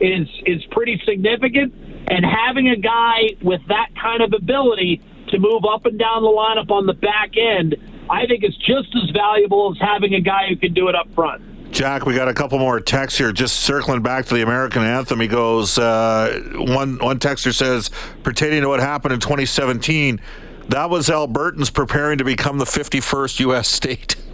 is 0.00 0.28
is 0.46 0.62
pretty 0.70 1.02
significant. 1.04 1.74
And 2.08 2.24
having 2.24 2.68
a 2.68 2.76
guy 2.76 3.34
with 3.42 3.60
that 3.68 3.88
kind 4.00 4.22
of 4.22 4.32
ability 4.32 5.02
to 5.28 5.38
move 5.40 5.64
up 5.68 5.84
and 5.84 5.98
down 5.98 6.22
the 6.22 6.28
lineup 6.28 6.70
on 6.70 6.86
the 6.86 6.94
back 6.94 7.32
end, 7.36 7.74
I 8.08 8.26
think 8.26 8.44
is 8.44 8.56
just 8.58 8.94
as 8.94 9.10
valuable 9.10 9.74
as 9.74 9.80
having 9.80 10.14
a 10.14 10.20
guy 10.20 10.46
who 10.48 10.56
can 10.56 10.74
do 10.74 10.88
it 10.88 10.94
up 10.94 11.12
front. 11.12 11.42
Jack, 11.72 12.04
we 12.04 12.14
got 12.14 12.28
a 12.28 12.34
couple 12.34 12.58
more 12.58 12.80
texts 12.80 13.18
here. 13.18 13.32
Just 13.32 13.60
circling 13.60 14.02
back 14.02 14.26
to 14.26 14.34
the 14.34 14.42
American 14.42 14.82
anthem, 14.82 15.18
he 15.20 15.26
goes. 15.26 15.78
Uh, 15.78 16.40
one 16.54 16.98
one 16.98 17.18
texter 17.18 17.52
says, 17.52 17.90
pertaining 18.22 18.60
to 18.60 18.68
what 18.68 18.78
happened 18.78 19.14
in 19.14 19.20
2017, 19.20 20.20
that 20.68 20.90
was 20.90 21.08
Albertans 21.08 21.72
preparing 21.72 22.18
to 22.18 22.24
become 22.24 22.58
the 22.58 22.66
51st 22.66 23.40
U.S. 23.40 23.68
state. 23.68 24.16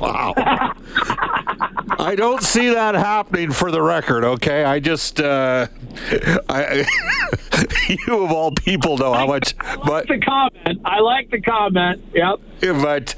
Wow. 0.00 0.32
I 1.98 2.14
don't 2.16 2.42
see 2.42 2.70
that 2.70 2.94
happening 2.94 3.52
for 3.52 3.70
the 3.70 3.82
record, 3.82 4.24
okay? 4.24 4.64
I 4.64 4.80
just, 4.80 5.20
uh, 5.20 5.66
I, 6.48 6.86
you 8.06 8.24
of 8.24 8.32
all 8.32 8.52
people 8.52 8.96
know 8.96 9.12
how 9.12 9.26
much. 9.26 9.54
I 9.60 9.74
like 9.74 9.84
But 9.84 10.08
the 10.08 10.18
comment. 10.18 10.80
I 10.86 11.00
like 11.00 11.30
the 11.30 11.42
comment. 11.42 12.02
Yep. 12.14 12.40
but 12.82 13.16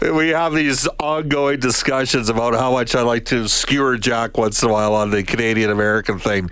we 0.00 0.28
have 0.28 0.54
these 0.54 0.86
ongoing 1.00 1.58
discussions 1.58 2.28
about 2.28 2.54
how 2.54 2.70
much 2.70 2.94
I 2.94 3.02
like 3.02 3.24
to 3.26 3.48
skewer 3.48 3.98
Jack 3.98 4.38
once 4.38 4.62
in 4.62 4.68
a 4.68 4.72
while 4.72 4.94
on 4.94 5.10
the 5.10 5.24
Canadian 5.24 5.70
American 5.70 6.20
thing. 6.20 6.50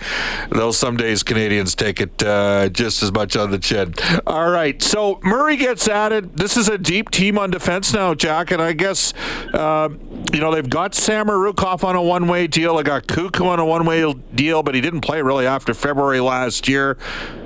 Though 0.51 0.73
some 0.73 0.97
days 0.97 1.23
Canadians 1.23 1.77
take 1.77 2.01
it 2.01 2.21
uh, 2.25 2.71
just 2.71 3.05
as 3.05 3.13
much 3.13 3.37
on 3.37 3.53
the 3.53 3.59
chin. 3.61 3.95
All 4.27 4.51
right, 4.51 4.83
so 4.83 5.21
Murray 5.23 5.57
gets 5.57 5.87
added. 5.87 6.37
This 6.37 6.57
is 6.57 6.69
a 6.69 6.77
deep 6.77 7.11
team 7.11 7.39
on 7.39 7.53
defense 7.53 7.93
now, 7.93 8.15
Jack, 8.15 8.51
and 8.51 8.61
I 8.61 8.73
guess 8.73 9.15
uh, 9.53 9.91
you 10.33 10.41
know 10.41 10.53
they've 10.53 10.69
got 10.69 10.97
Sam 10.97 11.27
Rukov 11.27 11.85
on 11.85 11.95
a 11.95 12.03
one-way 12.03 12.49
deal. 12.49 12.77
They 12.77 12.83
got 12.83 13.07
Koekkoek 13.07 13.47
on 13.47 13.61
a 13.61 13.65
one-way 13.65 14.13
deal, 14.35 14.65
but 14.65 14.75
he 14.75 14.81
didn't 14.81 15.03
play 15.03 15.23
really 15.23 15.47
after 15.47 15.73
February 15.73 16.19
last 16.19 16.67
year. 16.67 16.99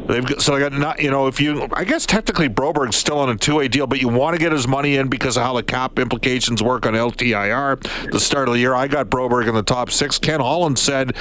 They've 0.09 0.25
got, 0.25 0.41
so 0.41 0.55
they 0.55 0.61
got 0.61 0.73
not 0.73 1.03
you 1.03 1.11
know 1.11 1.27
if 1.27 1.41
you 1.41 1.69
I 1.75 1.85
guess 1.85 2.07
technically 2.07 2.49
Broberg's 2.49 2.97
still 2.97 3.19
on 3.19 3.29
a 3.29 3.37
two-way 3.37 3.69
deal, 3.69 3.87
but 3.87 4.01
you 4.01 4.09
want 4.09 4.35
to 4.35 4.41
get 4.41 4.53
his 4.53 4.67
money 4.67 4.97
in 4.97 5.09
because 5.09 5.37
of 5.37 5.43
how 5.43 5.53
the 5.55 5.63
cap 5.63 5.99
implications 5.99 6.63
work 6.63 6.87
on 6.87 6.95
LTIR. 6.95 8.11
The 8.11 8.19
start 8.19 8.49
of 8.49 8.55
the 8.55 8.61
year, 8.61 8.75
I 8.75 8.89
got 8.89 9.11
Broberg 9.11 9.49
in 9.49 9.55
the 9.55 9.63
top 9.63 9.91
six. 9.91 10.19
Ken 10.19 10.41
Holland 10.41 10.79
said 10.79 11.15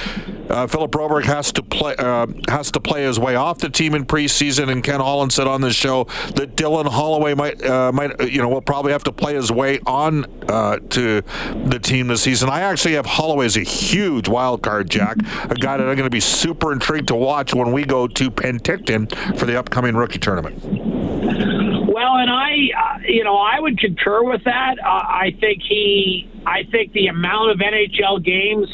uh, 0.48 0.66
Philip 0.66 0.90
Broberg 0.90 1.24
has 1.24 1.52
to 1.52 1.62
play 1.62 1.94
uh, 1.96 2.26
has 2.48 2.70
to 2.72 2.80
play 2.80 3.02
his 3.04 3.18
way 3.18 3.36
off 3.36 3.58
the 3.58 3.68
team 3.68 3.94
in 3.94 4.04
preseason, 4.04 4.70
and 4.70 4.82
Ken 4.82 5.00
Holland 5.00 5.32
said 5.32 5.46
on 5.46 5.60
this 5.60 5.74
show 5.74 6.04
that 6.34 6.56
Dylan 6.56 6.86
Holloway 6.86 7.34
might 7.34 7.64
uh, 7.64 7.92
might 7.92 8.20
uh, 8.20 8.24
you 8.24 8.40
know 8.40 8.48
will 8.48 8.60
probably 8.60 8.92
have 8.92 9.04
to 9.04 9.12
play 9.12 9.34
his 9.34 9.52
way 9.52 9.80
on 9.86 10.24
uh, 10.48 10.78
to 10.90 11.22
the 11.66 11.78
team 11.78 12.08
this 12.08 12.22
season. 12.22 12.48
I 12.48 12.60
actually 12.60 12.94
have 12.94 13.06
Holloway 13.06 13.46
as 13.46 13.56
a 13.56 13.62
huge 13.62 14.28
wild 14.28 14.62
card, 14.62 14.90
Jack, 14.90 15.16
a 15.44 15.54
guy 15.54 15.76
that 15.76 15.88
I'm 15.88 15.96
going 15.96 15.98
to 15.98 16.10
be 16.10 16.20
super 16.20 16.72
intrigued 16.72 17.08
to 17.08 17.14
watch 17.14 17.54
when 17.54 17.72
we 17.72 17.84
go 17.84 18.06
to 18.06 18.30
Penticton 18.30 19.38
for 19.38 19.46
the 19.46 19.58
upcoming 19.58 19.94
rookie 19.94 20.18
tournament. 20.18 20.58
Well, 20.64 22.16
and 22.16 22.30
I, 22.30 22.68
uh, 22.78 22.98
you 23.06 23.24
know, 23.24 23.36
I 23.36 23.58
would 23.58 23.78
concur 23.78 24.22
with 24.22 24.44
that. 24.44 24.76
I 24.84 25.34
think 25.40 25.62
he, 25.62 26.30
I 26.46 26.62
think 26.64 26.92
the 26.92 27.08
amount 27.08 27.50
of 27.50 27.58
NHL 27.58 28.22
games 28.24 28.68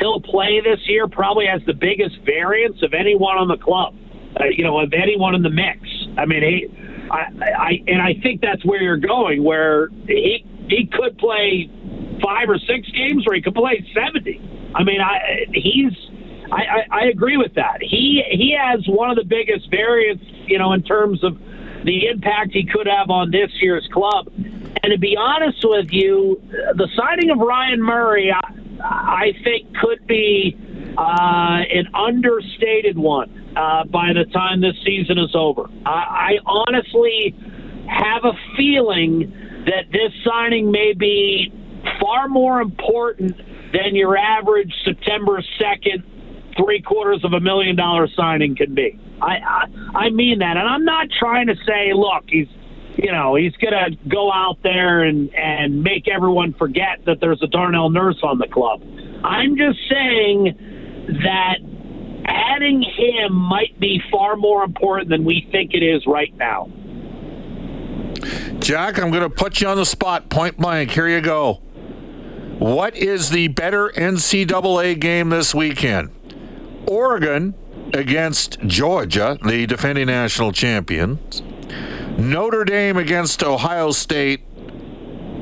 he'll 0.00 0.20
play 0.20 0.60
this 0.60 0.80
year 0.88 1.06
probably 1.06 1.46
has 1.46 1.62
the 1.66 1.74
biggest 1.74 2.18
variance 2.24 2.82
of 2.82 2.94
anyone 2.94 3.36
on 3.36 3.48
the 3.48 3.58
club. 3.58 3.94
Uh, 4.38 4.44
you 4.44 4.62
know, 4.62 4.78
of 4.78 4.92
anyone 4.92 5.34
in 5.34 5.42
the 5.42 5.50
mix. 5.50 5.80
I 6.16 6.24
mean, 6.24 6.42
he, 6.42 7.08
I, 7.10 7.26
I, 7.42 7.82
and 7.88 8.00
I 8.00 8.14
think 8.22 8.40
that's 8.40 8.64
where 8.64 8.80
you're 8.80 8.96
going. 8.96 9.42
Where 9.42 9.88
he 10.06 10.44
he 10.68 10.86
could 10.86 11.18
play 11.18 11.68
five 12.22 12.48
or 12.48 12.56
six 12.58 12.88
games, 12.90 13.24
or 13.26 13.34
he 13.34 13.42
could 13.42 13.56
play 13.56 13.84
seventy. 13.92 14.40
I 14.72 14.84
mean, 14.84 15.00
I 15.00 15.46
he's. 15.52 15.92
I, 16.52 16.62
I, 16.62 16.86
I 16.90 17.04
agree 17.06 17.38
with 17.38 17.54
that. 17.54 17.78
He 17.80 18.22
he 18.30 18.56
has 18.56 18.86
one 18.86 19.10
of 19.10 19.16
the 19.16 19.24
biggest 19.24 19.68
variants, 19.68 20.24
you 20.46 20.58
know, 20.58 20.74
in 20.74 20.84
terms 20.84 21.24
of 21.24 21.36
the 21.84 22.06
impact 22.06 22.52
he 22.52 22.64
could 22.64 22.86
have 22.86 23.10
on 23.10 23.32
this 23.32 23.50
year's 23.60 23.88
club. 23.92 24.30
And 24.36 24.92
to 24.92 24.98
be 24.98 25.16
honest 25.16 25.58
with 25.64 25.90
you, 25.90 26.40
the 26.74 26.88
signing 26.96 27.30
of 27.30 27.38
Ryan 27.38 27.82
Murray, 27.82 28.32
I, 28.32 28.59
I 28.82 29.32
think, 29.44 29.76
could 29.76 30.06
be 30.06 30.56
uh, 30.96 31.62
an 31.72 31.86
understated 31.94 32.98
one 32.98 33.54
uh, 33.56 33.84
by 33.84 34.12
the 34.12 34.24
time 34.32 34.60
this 34.60 34.76
season 34.84 35.18
is 35.18 35.34
over. 35.34 35.68
I, 35.86 35.90
I 35.90 36.38
honestly 36.46 37.34
have 37.88 38.24
a 38.24 38.32
feeling 38.56 39.32
that 39.66 39.90
this 39.92 40.12
signing 40.24 40.70
may 40.70 40.94
be 40.94 41.52
far 42.00 42.28
more 42.28 42.60
important 42.60 43.36
than 43.72 43.94
your 43.94 44.16
average 44.16 44.72
September 44.84 45.42
2nd, 45.60 46.04
three 46.56 46.82
quarters 46.82 47.24
of 47.24 47.32
a 47.32 47.40
million 47.40 47.76
dollar 47.76 48.08
signing 48.16 48.56
can 48.56 48.74
be. 48.74 48.98
I, 49.20 49.36
I 49.36 49.64
I 49.94 50.10
mean 50.10 50.38
that, 50.38 50.56
and 50.56 50.68
I'm 50.68 50.84
not 50.84 51.08
trying 51.18 51.46
to 51.48 51.54
say, 51.66 51.92
look, 51.94 52.24
he's 52.28 52.48
you 52.96 53.12
know 53.12 53.34
he's 53.34 53.54
gonna 53.56 53.90
go 54.08 54.32
out 54.32 54.58
there 54.62 55.02
and 55.02 55.34
and 55.34 55.82
make 55.82 56.08
everyone 56.08 56.54
forget 56.54 57.04
that 57.06 57.20
there's 57.20 57.42
a 57.42 57.46
Darnell 57.46 57.90
Nurse 57.90 58.18
on 58.22 58.38
the 58.38 58.48
club. 58.48 58.82
I'm 59.24 59.56
just 59.56 59.78
saying 59.88 60.56
that 61.24 61.58
adding 62.26 62.82
him 62.82 63.34
might 63.34 63.78
be 63.80 64.00
far 64.10 64.36
more 64.36 64.64
important 64.64 65.08
than 65.08 65.24
we 65.24 65.46
think 65.50 65.74
it 65.74 65.82
is 65.82 66.06
right 66.06 66.34
now. 66.36 66.70
Jack, 68.60 68.98
I'm 68.98 69.10
going 69.10 69.22
to 69.22 69.30
put 69.30 69.60
you 69.60 69.68
on 69.68 69.76
the 69.76 69.86
spot, 69.86 70.28
point 70.28 70.58
blank. 70.58 70.90
Here 70.90 71.08
you 71.08 71.20
go. 71.20 71.54
What 72.58 72.94
is 72.94 73.30
the 73.30 73.48
better 73.48 73.88
NCAA 73.88 75.00
game 75.00 75.30
this 75.30 75.54
weekend? 75.54 76.10
Oregon 76.86 77.54
against 77.94 78.60
Georgia, 78.60 79.38
the 79.42 79.66
defending 79.66 80.06
national 80.06 80.52
champions. 80.52 81.42
Notre 82.20 82.64
Dame 82.64 82.98
against 82.98 83.42
Ohio 83.42 83.92
State, 83.92 84.42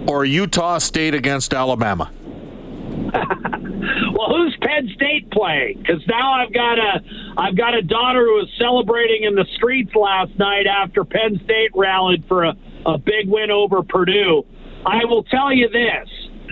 or 0.06 0.24
Utah 0.24 0.78
State 0.78 1.12
against 1.12 1.52
Alabama? 1.52 2.10
well, 3.12 4.28
who's 4.28 4.56
Penn 4.60 4.88
State 4.94 5.28
playing? 5.32 5.78
Because 5.78 6.06
now 6.06 6.34
I've 6.34 6.52
got 6.52 6.78
a 6.78 7.02
I've 7.36 7.56
got 7.56 7.74
a 7.74 7.82
daughter 7.82 8.24
who 8.26 8.34
was 8.34 8.48
celebrating 8.58 9.24
in 9.24 9.34
the 9.34 9.44
streets 9.56 9.94
last 9.94 10.38
night 10.38 10.66
after 10.66 11.04
Penn 11.04 11.40
State 11.44 11.72
rallied 11.74 12.24
for 12.28 12.44
a, 12.44 12.56
a 12.86 12.96
big 12.96 13.28
win 13.28 13.50
over 13.50 13.82
Purdue. 13.82 14.44
I 14.86 15.04
will 15.04 15.24
tell 15.24 15.52
you 15.52 15.68
this 15.68 16.08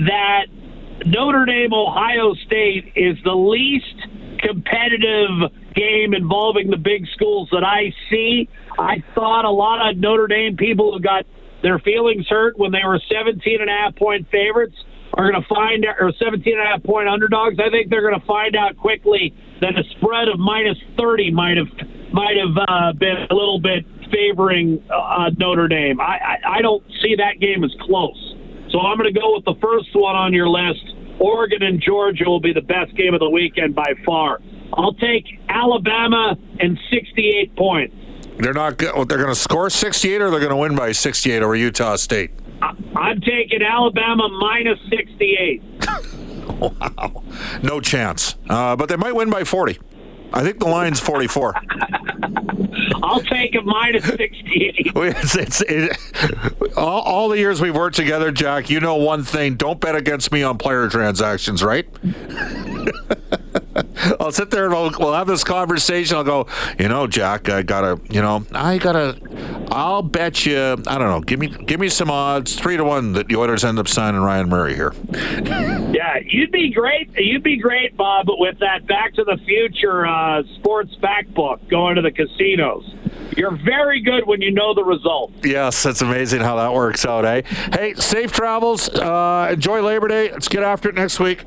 that 0.08 0.46
Notre 1.06 1.44
Dame 1.44 1.72
Ohio 1.72 2.34
State 2.46 2.92
is 2.96 3.16
the 3.22 3.34
least 3.34 4.40
competitive 4.40 5.52
game 5.76 6.14
involving 6.14 6.70
the 6.70 6.76
big 6.76 7.06
schools 7.14 7.48
that 7.52 7.62
I 7.62 7.92
see. 8.10 8.48
I 8.78 9.04
thought 9.14 9.44
a 9.44 9.50
lot 9.50 9.88
of 9.88 9.96
Notre 9.96 10.26
Dame 10.26 10.56
people 10.56 10.92
who 10.92 11.00
got 11.00 11.24
their 11.62 11.78
feelings 11.78 12.26
hurt 12.28 12.58
when 12.58 12.72
they 12.72 12.84
were 12.84 13.00
17 13.10 13.60
and 13.60 13.70
a 13.70 13.72
half 13.72 13.96
point 13.96 14.26
favorites 14.30 14.76
are 15.14 15.30
going 15.30 15.40
to 15.40 15.48
find 15.48 15.84
or 15.84 16.12
17 16.18 16.52
and 16.52 16.62
a 16.62 16.66
half 16.66 16.82
point 16.82 17.08
underdogs. 17.08 17.56
I 17.58 17.70
think 17.70 17.90
they're 17.90 18.02
going 18.08 18.18
to 18.18 18.26
find 18.26 18.56
out 18.56 18.76
quickly 18.76 19.34
that 19.60 19.78
a 19.78 19.84
spread 19.96 20.28
of 20.28 20.38
minus 20.38 20.76
30 20.98 21.30
might 21.30 21.56
have 21.56 21.68
might 22.12 22.36
have 22.36 22.56
uh, 22.68 22.92
been 22.92 23.26
a 23.30 23.34
little 23.34 23.60
bit 23.60 23.84
favoring 24.10 24.82
uh, 24.90 25.30
Notre 25.38 25.68
Dame. 25.68 26.00
I, 26.00 26.38
I, 26.44 26.58
I 26.58 26.62
don't 26.62 26.82
see 27.02 27.16
that 27.16 27.40
game 27.40 27.64
as 27.64 27.72
close. 27.80 28.34
So 28.70 28.80
I'm 28.80 28.96
going 28.98 29.12
to 29.12 29.18
go 29.18 29.34
with 29.34 29.44
the 29.44 29.56
first 29.60 29.88
one 29.94 30.16
on 30.16 30.32
your 30.32 30.48
list. 30.48 30.84
Oregon 31.18 31.62
and 31.62 31.80
Georgia 31.80 32.24
will 32.26 32.40
be 32.40 32.52
the 32.52 32.62
best 32.62 32.94
game 32.96 33.14
of 33.14 33.20
the 33.20 33.30
weekend 33.30 33.74
by 33.74 33.92
far. 34.04 34.40
I'll 34.76 34.94
take 34.94 35.24
Alabama 35.48 36.36
and 36.60 36.78
68 36.90 37.56
points. 37.56 37.94
They're 38.38 38.52
not. 38.52 38.78
They're 38.78 38.92
going 38.92 39.26
to 39.28 39.34
score 39.34 39.70
68, 39.70 40.20
or 40.20 40.30
they're 40.30 40.40
going 40.40 40.50
to 40.50 40.56
win 40.56 40.76
by 40.76 40.92
68 40.92 41.42
over 41.42 41.54
Utah 41.56 41.96
State. 41.96 42.30
I'm 42.60 43.20
taking 43.20 43.62
Alabama 43.62 44.28
minus 44.28 44.78
68. 44.90 45.62
Wow, 46.58 47.22
no 47.62 47.82
chance. 47.82 48.34
Uh, 48.48 48.74
but 48.76 48.88
they 48.88 48.96
might 48.96 49.14
win 49.14 49.28
by 49.28 49.44
40. 49.44 49.78
I 50.32 50.42
think 50.42 50.58
the 50.58 50.66
line's 50.66 50.98
44. 51.00 51.54
I'll 53.02 53.20
take 53.20 53.54
a 53.54 53.60
minus 53.60 54.04
68. 54.04 54.92
It's, 54.96 55.36
it's, 55.36 55.60
it, 55.60 55.98
all, 56.76 57.02
all 57.02 57.28
the 57.28 57.38
years 57.38 57.60
we've 57.60 57.74
worked 57.76 57.96
together, 57.96 58.32
Jack, 58.32 58.70
you 58.70 58.80
know 58.80 58.96
one 58.96 59.22
thing: 59.22 59.56
don't 59.56 59.78
bet 59.78 59.94
against 59.94 60.32
me 60.32 60.42
on 60.42 60.56
player 60.56 60.88
transactions, 60.88 61.62
right? 61.62 61.86
I'll 64.20 64.32
sit 64.32 64.50
there 64.50 64.64
and 64.66 64.74
we'll, 64.74 64.92
we'll 64.98 65.14
have 65.14 65.26
this 65.26 65.44
conversation. 65.44 66.16
I'll 66.16 66.24
go, 66.24 66.46
you 66.78 66.88
know, 66.88 67.06
Jack, 67.06 67.48
I 67.48 67.62
gotta, 67.62 68.00
you 68.10 68.20
know, 68.22 68.44
I 68.52 68.78
gotta. 68.78 69.20
I'll 69.70 70.02
bet 70.02 70.46
you. 70.46 70.56
I 70.58 70.98
don't 70.98 71.08
know. 71.10 71.20
Give 71.20 71.38
me, 71.40 71.48
give 71.48 71.80
me 71.80 71.88
some 71.88 72.10
odds, 72.10 72.54
three 72.54 72.76
to 72.76 72.84
one 72.84 73.12
that 73.12 73.28
the 73.28 73.36
Oilers 73.36 73.64
end 73.64 73.78
up 73.78 73.88
signing 73.88 74.20
Ryan 74.20 74.48
Murray 74.48 74.74
here. 74.74 74.94
Yeah, 75.12 76.18
you'd 76.24 76.52
be 76.52 76.72
great. 76.72 77.10
You'd 77.16 77.42
be 77.42 77.56
great, 77.56 77.96
Bob, 77.96 78.26
with 78.28 78.58
that 78.60 78.86
Back 78.86 79.14
to 79.14 79.24
the 79.24 79.38
Future 79.44 80.06
uh, 80.06 80.42
sports 80.54 80.94
fact 81.00 81.34
book 81.34 81.60
going 81.68 81.96
to 81.96 82.02
the 82.02 82.12
casinos. 82.12 82.94
You're 83.36 83.56
very 83.56 84.00
good 84.00 84.26
when 84.26 84.40
you 84.40 84.50
know 84.50 84.72
the 84.72 84.84
result. 84.84 85.32
Yes, 85.44 85.82
that's 85.82 86.00
amazing 86.00 86.40
how 86.40 86.56
that 86.56 86.72
works 86.72 87.04
out, 87.04 87.24
eh? 87.24 87.42
Hey, 87.72 87.94
safe 87.94 88.32
travels. 88.32 88.88
Uh, 88.88 89.50
enjoy 89.52 89.82
Labor 89.82 90.08
Day. 90.08 90.32
Let's 90.32 90.48
get 90.48 90.62
after 90.62 90.88
it 90.88 90.94
next 90.94 91.20
week. 91.20 91.44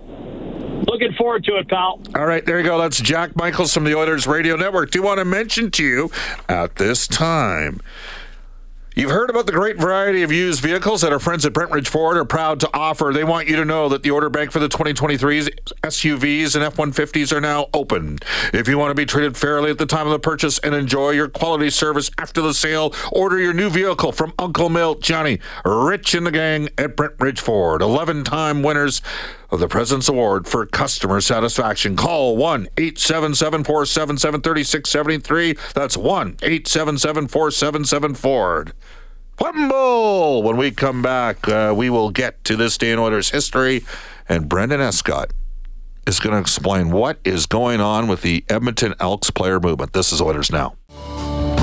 Looking 0.88 1.14
forward 1.14 1.44
to 1.46 1.58
it, 1.58 1.68
pal. 1.68 2.02
All 2.16 2.26
right, 2.26 2.46
there 2.46 2.58
you 2.58 2.66
go. 2.66 2.78
That's 2.78 3.00
Jack 3.00 3.36
Michaels 3.36 3.74
from 3.74 3.84
the 3.84 3.96
Oilers 3.96 4.28
Radio 4.28 4.56
Network. 4.56 4.92
Do 4.92 5.02
want 5.02 5.20
to 5.20 5.26
mention 5.26 5.72
to 5.72 5.84
you 5.84 6.12
at 6.48 6.76
this 6.76 7.08
time. 7.08 7.82
You've 8.96 9.12
heard 9.12 9.30
about 9.30 9.46
the 9.46 9.54
great 9.54 9.78
variety 9.78 10.24
of 10.24 10.32
used 10.32 10.62
vehicles 10.62 11.02
that 11.04 11.14
our 11.14 11.20
friends 11.20 11.46
at 11.46 11.54
Brentridge 11.54 11.88
Ford 11.88 12.18
are 12.18 12.26
proud 12.26 12.60
to 12.62 12.70
offer. 12.74 13.12
They 13.14 13.24
want 13.24 13.48
you 13.48 13.56
to 13.56 13.64
know 13.64 13.88
that 13.88 14.04
the 14.04 14.10
order 14.10 14.30
bank 14.30 14.52
for 14.52 14.60
the 14.60 14.68
2023s 14.68 15.48
SUVs 15.84 16.56
and 16.56 16.66
F-150s 16.66 17.32
are 17.32 17.40
now 17.40 17.68
open. 17.74 18.20
If 18.52 18.68
you 18.68 18.78
want 18.78 18.92
to 18.92 18.96
be 18.96 19.06
treated 19.06 19.38
fairly 19.38 19.72
at 19.72 19.78
the 19.78 19.86
time 19.86 20.06
of 20.06 20.12
the 20.12 20.20
purchase 20.20 20.60
and 20.60 20.76
enjoy 20.76 21.12
your 21.12 21.30
quality 21.30 21.70
service 21.70 22.12
after 22.18 22.42
the 22.42 22.54
sale, 22.54 22.94
order 23.14 23.40
your 23.40 23.54
new 23.54 23.70
vehicle 23.70 24.12
from 24.12 24.34
Uncle 24.38 24.68
Milt, 24.68 25.02
Johnny, 25.02 25.40
Rich 25.64 26.14
and 26.14 26.26
the 26.26 26.32
gang 26.32 26.68
at 26.78 26.98
Brentridge 26.98 27.40
Ford. 27.40 27.80
11-time 27.82 28.64
winners 28.64 29.02
of 29.52 29.60
the 29.60 29.68
President's 29.68 30.08
Award 30.10 30.48
for 30.48 30.66
Customer 30.66 31.22
Satisfaction. 31.22 31.96
Call 31.96 32.38
1 32.38 32.68
877 32.78 33.64
477 33.64 34.42
3673. 34.42 35.58
That's 35.74 35.98
1 35.98 36.38
877 36.42 37.28
477 37.28 38.16
Ford. 38.16 38.74
Wimble! 39.40 40.44
When 40.44 40.58
we 40.58 40.72
come 40.72 41.02
back, 41.02 41.48
uh, 41.48 41.74
we 41.76 41.90
will 41.90 42.10
get 42.10 42.44
to 42.44 42.56
this 42.56 42.78
day 42.78 42.92
in 42.92 43.00
Oilers 43.00 43.30
history, 43.30 43.86
and 44.28 44.50
Brendan 44.50 44.82
Escott 44.82 45.32
is 46.06 46.20
going 46.20 46.34
to 46.34 46.42
explain 46.42 46.92
what 46.92 47.20
is 47.24 47.46
going 47.46 47.80
on 47.80 48.08
with 48.08 48.22
the 48.22 48.44
Edmonton 48.50 48.96
Elks 49.00 49.32
player 49.32 49.60
movement. 49.60 49.94
This 49.94 50.12
is 50.12 50.22
Oilers 50.22 50.52
Now. 50.52 50.76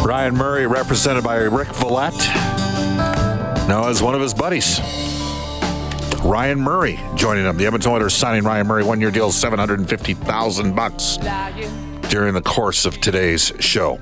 Ryan 0.04 0.34
Murray, 0.36 0.66
represented 0.66 1.24
by 1.24 1.36
Rick 1.36 1.68
Vallette, 1.68 2.26
now 3.68 3.88
as 3.88 4.02
one 4.02 4.14
of 4.14 4.20
his 4.20 4.32
buddies. 4.32 4.80
Ryan 6.24 6.60
Murray 6.60 6.98
joining 7.14 7.44
them. 7.44 7.56
The 7.56 7.66
Edmonton 7.66 7.92
Oilers 7.92 8.14
signing 8.14 8.44
Ryan 8.44 8.66
Murray, 8.66 8.84
one-year 8.84 9.10
deal, 9.10 9.30
seven 9.30 9.58
hundred 9.58 9.80
and 9.80 9.88
fifty 9.88 10.14
thousand 10.14 10.74
bucks 10.74 11.18
during 12.08 12.34
the 12.34 12.42
course 12.42 12.84
of 12.86 13.00
today's 13.00 13.52
show. 13.60 13.98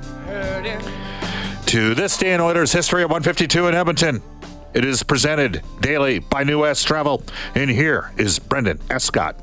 To 1.67 1.95
this 1.95 2.17
day 2.17 2.35
in 2.35 2.41
Oilers 2.41 2.73
history 2.73 3.03
at 3.03 3.09
152 3.09 3.69
in 3.69 3.75
Edmonton. 3.75 4.23
It 4.75 4.85
is 4.85 5.05
presented 5.05 5.63
daily 5.81 6.19
by 6.19 6.43
New 6.43 6.61
West 6.63 6.87
Travel. 6.87 7.23
And 7.55 7.71
here 7.71 8.13
is 8.17 8.41
Brendan 8.41 8.81
Escott. 8.91 9.37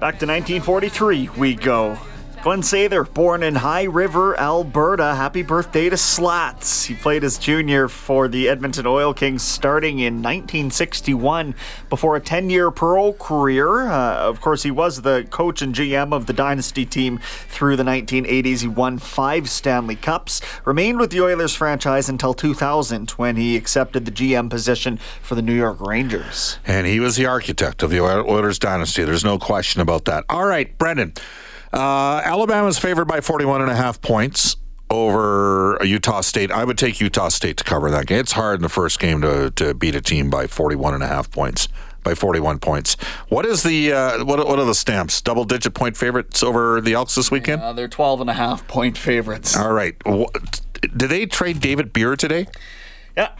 Back 0.00 0.18
to 0.20 0.26
1943 0.26 1.28
we 1.36 1.54
go. 1.54 1.98
Glenn 2.40 2.62
Sather, 2.62 3.12
born 3.12 3.42
in 3.42 3.56
High 3.56 3.82
River, 3.82 4.38
Alberta. 4.38 5.16
Happy 5.16 5.42
birthday 5.42 5.90
to 5.90 5.96
Slats. 5.96 6.84
He 6.84 6.94
played 6.94 7.24
as 7.24 7.36
junior 7.36 7.88
for 7.88 8.28
the 8.28 8.48
Edmonton 8.48 8.86
Oil 8.86 9.12
Kings 9.12 9.42
starting 9.42 9.98
in 9.98 10.22
1961 10.22 11.56
before 11.90 12.14
a 12.14 12.20
10 12.20 12.48
year 12.48 12.70
pro 12.70 13.12
career. 13.12 13.88
Uh, 13.88 14.18
of 14.18 14.40
course, 14.40 14.62
he 14.62 14.70
was 14.70 15.02
the 15.02 15.26
coach 15.30 15.62
and 15.62 15.74
GM 15.74 16.12
of 16.12 16.26
the 16.26 16.32
Dynasty 16.32 16.86
team 16.86 17.18
through 17.48 17.74
the 17.74 17.82
1980s. 17.82 18.60
He 18.60 18.68
won 18.68 18.98
five 18.98 19.50
Stanley 19.50 19.96
Cups, 19.96 20.40
remained 20.64 21.00
with 21.00 21.10
the 21.10 21.20
Oilers 21.20 21.56
franchise 21.56 22.08
until 22.08 22.34
2000 22.34 23.10
when 23.12 23.34
he 23.34 23.56
accepted 23.56 24.04
the 24.04 24.12
GM 24.12 24.48
position 24.48 24.98
for 25.22 25.34
the 25.34 25.42
New 25.42 25.56
York 25.56 25.80
Rangers. 25.80 26.60
And 26.64 26.86
he 26.86 27.00
was 27.00 27.16
the 27.16 27.26
architect 27.26 27.82
of 27.82 27.90
the 27.90 28.00
Oilers 28.00 28.60
dynasty. 28.60 29.02
There's 29.02 29.24
no 29.24 29.40
question 29.40 29.80
about 29.80 30.04
that. 30.04 30.24
All 30.28 30.46
right, 30.46 30.78
Brendan. 30.78 31.14
Uh, 31.72 32.20
Alabama's 32.24 32.78
favored 32.78 33.06
by 33.06 33.20
41 33.20 33.62
and 33.62 33.70
a 33.70 33.76
half 33.76 34.00
points 34.00 34.56
over 34.90 35.78
Utah 35.84 36.22
State. 36.22 36.50
I 36.50 36.64
would 36.64 36.78
take 36.78 37.00
Utah 37.00 37.28
State 37.28 37.58
to 37.58 37.64
cover 37.64 37.90
that 37.90 38.06
game. 38.06 38.20
It's 38.20 38.32
hard 38.32 38.56
in 38.56 38.62
the 38.62 38.68
first 38.68 38.98
game 38.98 39.20
to, 39.22 39.50
to 39.52 39.74
beat 39.74 39.94
a 39.94 40.00
team 40.00 40.30
by 40.30 40.46
41 40.46 40.94
and 40.94 41.02
a 41.02 41.06
half 41.08 41.30
points. 41.30 41.68
By 42.04 42.14
41 42.14 42.60
points. 42.60 42.94
What 43.28 43.44
is 43.44 43.64
the 43.64 43.92
uh, 43.92 44.24
what? 44.24 44.38
What 44.46 44.58
are 44.58 44.64
the 44.64 44.74
stamps? 44.74 45.20
Double 45.20 45.44
digit 45.44 45.74
point 45.74 45.94
favorites 45.96 46.42
over 46.42 46.80
the 46.80 46.94
Elks 46.94 47.16
this 47.16 47.30
weekend. 47.30 47.60
Uh, 47.60 47.72
they're 47.74 47.88
12 47.88 48.22
and 48.22 48.30
a 48.30 48.34
half 48.34 48.66
point 48.66 48.96
favorites. 48.96 49.54
All 49.56 49.72
right. 49.72 49.94
Wh- 50.06 50.32
Did 50.80 51.10
they 51.10 51.26
trade 51.26 51.60
David 51.60 51.92
Beard 51.92 52.18
today? 52.20 52.46
Yeah. 53.16 53.32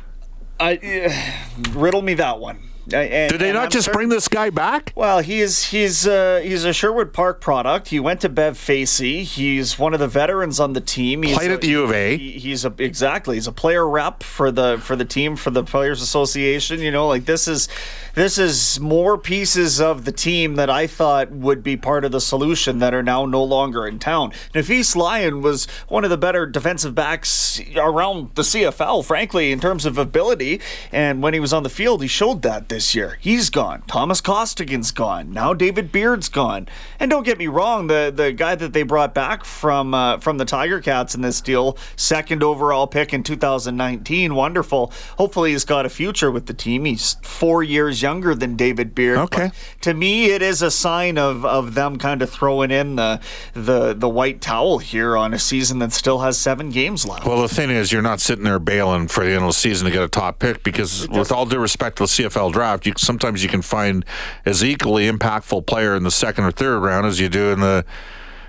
I, 0.61 0.77
uh, 0.77 1.71
riddle 1.79 2.03
me 2.03 2.15
that 2.15 2.41
one. 2.41 2.59
And- 2.93 3.31
Did 3.31 3.41
they 3.41 3.53
not 3.53 3.65
I'm 3.65 3.71
just 3.71 3.87
certain- 3.87 3.99
bring 3.99 4.09
this 4.09 4.29
guy 4.29 4.51
back? 4.51 4.93
Well, 4.95 5.19
he's 5.21 5.65
he's 5.65 6.07
uh, 6.07 6.41
he's 6.43 6.65
a 6.65 6.73
Sherwood 6.73 7.13
Park 7.13 7.41
product. 7.41 7.89
He 7.89 8.01
went 8.01 8.21
to 8.23 8.29
Bev 8.29 8.57
Facey. 8.57 9.25
He's 9.25 9.79
one 9.79 9.93
of 9.95 10.01
the 10.01 10.09
veterans 10.09 10.59
on 10.61 10.73
the 10.73 10.81
team. 10.81 11.23
He's 11.23 11.37
Played 11.37 11.51
a- 11.51 11.55
at 11.55 11.61
the 11.61 11.69
U 11.69 11.85
of 11.85 11.93
A. 11.93 12.17
He, 12.17 12.33
he's 12.33 12.65
a 12.65 12.73
exactly. 12.79 13.37
He's 13.37 13.47
a 13.47 13.53
player 13.53 13.87
rep 13.89 14.23
for 14.23 14.51
the 14.51 14.79
for 14.79 14.97
the 14.97 15.05
team 15.05 15.37
for 15.37 15.51
the 15.51 15.63
Players 15.65 16.01
Association. 16.03 16.81
You 16.81 16.91
know, 16.91 17.07
like 17.07 17.25
this 17.27 17.47
is 17.47 17.69
this 18.15 18.39
is 18.39 18.81
more 18.81 19.19
pieces 19.19 19.81
of 19.81 20.05
the 20.05 20.13
team 20.13 20.55
that 20.57 20.71
I 20.71 20.87
thought 20.87 21.31
would 21.31 21.63
be 21.63 21.77
part 21.77 22.05
of 22.05 22.13
the 22.13 22.21
solution 22.21 22.79
that 22.79 22.95
are 22.95 23.03
now 23.03 23.27
no 23.27 23.45
longer 23.45 23.87
in 23.87 23.99
town. 23.99 24.33
Nafees 24.55 24.97
Lyon 24.97 25.43
was 25.43 25.67
one 25.89 26.05
of 26.05 26.11
the 26.11 26.17
better 26.19 26.47
defensive 26.47 26.95
backs 26.95 27.61
around 27.77 28.35
the 28.35 28.43
CFL, 28.43 29.05
frankly, 29.05 29.53
in 29.53 29.61
terms 29.61 29.85
of 29.85 29.99
ability. 29.99 30.61
And 30.91 31.23
when 31.23 31.35
he 31.35 31.41
was 31.41 31.53
on 31.53 31.63
the 31.63 31.69
field, 31.69 32.03
he 32.03 32.09
showed 32.09 32.43
that 32.43 32.69
this 32.79 32.95
year. 32.95 33.19
He's 33.21 33.51
gone. 33.51 33.83
Thomas 33.89 34.21
Costigan's 34.21 34.93
gone. 34.93 35.33
Now 35.33 35.53
David 35.53 35.91
Beard's 35.91 36.29
gone. 36.29 36.69
And 37.01 37.11
don't 37.11 37.25
get 37.25 37.37
me 37.37 37.49
wrong, 37.49 37.89
the 37.89 38.13
the 38.15 38.31
guy 38.31 38.55
that 38.55 38.73
they 38.73 38.85
brought 38.85 39.15
back 39.15 39.45
from 39.45 39.95
uh, 39.95 40.19
from 40.19 40.39
the 40.39 40.45
Tiger 40.45 40.81
Cats 40.81 41.17
in 41.17 41.21
this 41.21 41.41
deal, 41.41 41.77
second 41.97 42.45
overall 42.45 42.87
pick 42.87 43.13
in 43.13 43.25
2019, 43.25 44.33
wonderful. 44.33 44.93
Hopefully, 45.17 45.51
he's 45.51 45.65
got 45.65 45.87
a 45.87 45.89
future 45.89 46.31
with 46.31 46.47
the 46.47 46.55
team. 46.55 46.85
He's 46.85 47.17
four 47.23 47.65
years 47.65 48.01
younger 48.01 48.33
than 48.33 48.55
David 48.55 48.95
Beard. 48.95 49.19
Okay. 49.19 49.49
But 49.49 49.83
to 49.83 49.95
me, 49.95 50.27
it 50.27 50.41
is 50.41 50.63
a 50.63 50.71
sign 50.71 51.19
of 51.19 51.45
of 51.45 51.75
them 51.75 51.99
kind 51.99 52.23
of 52.23 52.31
throwing 52.31 52.71
in 52.71 52.95
the 52.95 53.19
the 53.55 53.93
the 53.93 54.09
white 54.09 54.41
towel 54.41 54.79
here 54.79 55.17
on 55.17 55.35
a 55.35 55.39
season 55.41 55.81
that 55.81 55.93
still 55.93 56.21
has 56.21 56.39
seven 56.39 56.71
games 56.71 57.05
left. 57.05 57.27
Well, 57.27 57.43
the 57.43 57.49
thing 57.49 57.71
is, 57.71 57.91
you're 57.91 58.03
not 58.03 58.21
sitting 58.21 58.45
there 58.45 58.61
bailing 58.61 59.09
for 59.09 59.25
the 59.25 59.33
end 59.33 59.43
of 59.43 59.49
the 59.49 59.53
season 59.53 59.87
to 59.87 59.91
get 59.91 60.05
a 60.05 60.09
top 60.09 60.39
pick 60.39 60.63
because, 60.63 61.09
with 61.09 61.33
all 61.33 61.45
due 61.45 61.59
respect 61.59 61.97
to 61.97 62.05
the 62.05 62.07
CFL 62.07 62.53
draft, 62.53 62.68
you 62.87 62.93
sometimes 62.97 63.43
you 63.43 63.49
can 63.49 63.63
find 63.63 64.05
as 64.45 64.63
equally 64.65 65.11
impactful 65.11 65.67
player 65.67 65.95
in 65.97 66.03
the 66.03 66.11
second 66.11 66.45
or 66.45 66.51
third 66.53 66.81
round 66.81 67.07
as 67.07 67.19
you 67.21 67.29
do 67.29 67.51
in 67.51 67.61
the. 67.61 67.85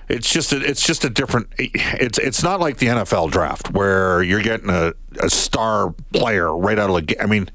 It's 0.08 0.32
just 0.32 0.52
a, 0.54 0.58
it's 0.66 0.84
just 0.86 1.06
a 1.06 1.10
different. 1.10 1.48
It's 1.60 2.18
it's 2.18 2.42
not 2.42 2.60
like 2.60 2.78
the 2.78 2.88
NFL 2.88 3.30
draft 3.32 3.72
where 3.72 4.24
you're 4.24 4.42
getting 4.42 4.70
a, 4.70 4.94
a 5.22 5.30
star 5.30 5.94
player 6.14 6.56
right 6.56 6.80
out 6.80 6.90
of 6.90 6.96
the. 6.96 7.02
ga- 7.04 7.22
I 7.22 7.28
mean, 7.28 7.48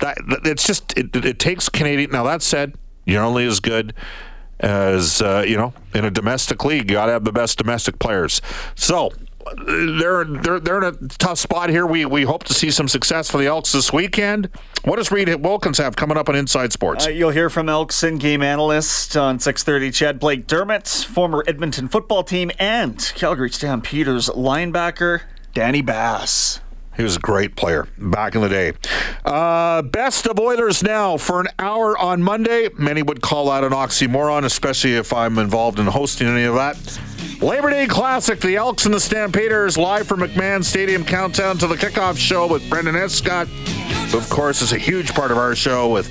that 0.00 0.18
that- 0.28 0.46
it's 0.46 0.66
just 0.66 0.96
it, 0.98 1.16
it 1.16 1.38
takes 1.38 1.68
Canadian. 1.70 2.10
Now 2.10 2.24
that 2.24 2.42
said, 2.42 2.74
you're 3.06 3.22
only 3.24 3.46
as 3.46 3.58
good 3.60 3.94
as 4.60 5.22
uh, 5.22 5.44
you 5.48 5.56
know 5.56 5.72
in 5.94 6.04
a 6.04 6.10
domestic 6.10 6.62
league. 6.64 6.90
You 6.90 6.96
got 6.96 7.06
to 7.06 7.12
have 7.12 7.24
the 7.24 7.32
best 7.32 7.56
domestic 7.56 7.98
players. 7.98 8.42
So 8.74 9.10
they're 9.66 10.24
they're 10.24 10.60
they're 10.60 10.78
in 10.78 10.84
a 10.84 11.08
tough 11.08 11.38
spot 11.38 11.70
here. 11.70 11.86
We 11.86 12.04
we 12.04 12.22
hope 12.22 12.44
to 12.44 12.54
see 12.54 12.70
some 12.70 12.88
success 12.88 13.30
for 13.30 13.38
the 13.38 13.46
Elks 13.46 13.72
this 13.72 13.92
weekend. 13.92 14.50
What 14.84 14.96
does 14.96 15.10
Reid 15.10 15.34
Wilkins 15.42 15.78
have 15.78 15.96
coming 15.96 16.16
up 16.16 16.28
on 16.28 16.36
Inside 16.36 16.72
Sports? 16.72 17.06
Uh, 17.06 17.10
you'll 17.10 17.30
hear 17.30 17.50
from 17.50 17.68
Elks 17.68 18.02
in-game 18.02 18.42
analyst 18.42 19.16
on 19.16 19.38
6:30. 19.38 19.92
CHED 19.92 20.18
Blake 20.18 20.46
Dermott, 20.46 20.88
former 20.88 21.44
Edmonton 21.46 21.88
football 21.88 22.22
team 22.22 22.50
and 22.58 23.12
Calgary 23.14 23.50
Stampeders 23.50 24.28
linebacker 24.30 25.22
Danny 25.52 25.82
Bass. 25.82 26.60
He 26.96 27.02
was 27.02 27.16
a 27.16 27.20
great 27.20 27.56
player 27.56 27.88
back 27.98 28.34
in 28.34 28.40
the 28.40 28.48
day. 28.48 28.72
Uh, 29.24 29.82
best 29.82 30.26
of 30.26 30.38
Oilers 30.38 30.82
now 30.82 31.16
for 31.16 31.40
an 31.40 31.48
hour 31.58 31.98
on 31.98 32.22
Monday. 32.22 32.68
Many 32.78 33.02
would 33.02 33.20
call 33.20 33.50
that 33.50 33.64
an 33.64 33.72
oxymoron, 33.72 34.44
especially 34.44 34.94
if 34.94 35.12
I'm 35.12 35.38
involved 35.38 35.78
in 35.78 35.86
hosting 35.86 36.28
any 36.28 36.44
of 36.44 36.54
that. 36.54 36.76
Labor 37.42 37.70
Day 37.70 37.86
Classic, 37.86 38.40
the 38.40 38.56
Elks 38.56 38.86
and 38.86 38.94
the 38.94 39.00
Stampeders, 39.00 39.76
live 39.76 40.06
from 40.06 40.20
McMahon 40.20 40.64
Stadium 40.64 41.04
countdown 41.04 41.58
to 41.58 41.66
the 41.66 41.74
kickoff 41.74 42.16
show 42.16 42.46
with 42.46 42.68
Brendan 42.70 42.94
Escott. 42.96 43.48
who, 43.48 44.18
Of 44.18 44.30
course, 44.30 44.62
is 44.62 44.72
a 44.72 44.78
huge 44.78 45.12
part 45.14 45.30
of 45.32 45.36
our 45.36 45.54
show 45.56 45.88
with 45.88 46.08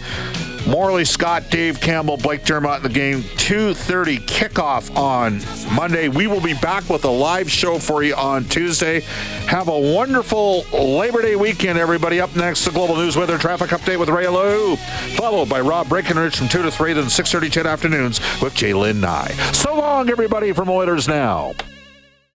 Morley 0.67 1.05
Scott, 1.05 1.49
Dave 1.49 1.79
Campbell, 1.81 2.17
Blake 2.17 2.45
Dermott 2.45 2.77
in 2.77 2.83
the 2.83 2.89
game. 2.89 3.21
2.30 3.21 4.19
kickoff 4.21 4.95
on 4.95 5.41
Monday. 5.75 6.07
We 6.07 6.27
will 6.27 6.41
be 6.41 6.53
back 6.53 6.89
with 6.89 7.03
a 7.05 7.09
live 7.09 7.51
show 7.51 7.79
for 7.79 8.03
you 8.03 8.15
on 8.15 8.45
Tuesday. 8.45 9.01
Have 9.47 9.67
a 9.67 9.77
wonderful 9.77 10.61
Labor 10.71 11.21
Day 11.21 11.35
weekend, 11.35 11.77
everybody. 11.77 12.21
Up 12.21 12.35
next, 12.35 12.65
the 12.65 12.71
Global 12.71 12.95
News 12.95 13.17
Weather 13.17 13.37
Traffic 13.37 13.71
Update 13.71 13.99
with 13.99 14.09
Ray 14.09 14.27
Lou, 14.27 14.77
followed 15.17 15.49
by 15.49 15.59
Rob 15.59 15.89
Breckenridge 15.89 16.37
from 16.37 16.47
2 16.47 16.63
to 16.63 16.71
3, 16.71 16.93
then 16.93 17.05
6.30 17.05 17.51
10 17.51 17.67
afternoons 17.67 18.19
with 18.41 18.53
Jay 18.53 18.73
Lynn 18.73 19.01
Nye. 19.01 19.31
So 19.51 19.75
long, 19.75 20.09
everybody, 20.09 20.53
from 20.53 20.69
Oilers 20.69 21.07
Now. 21.07 21.53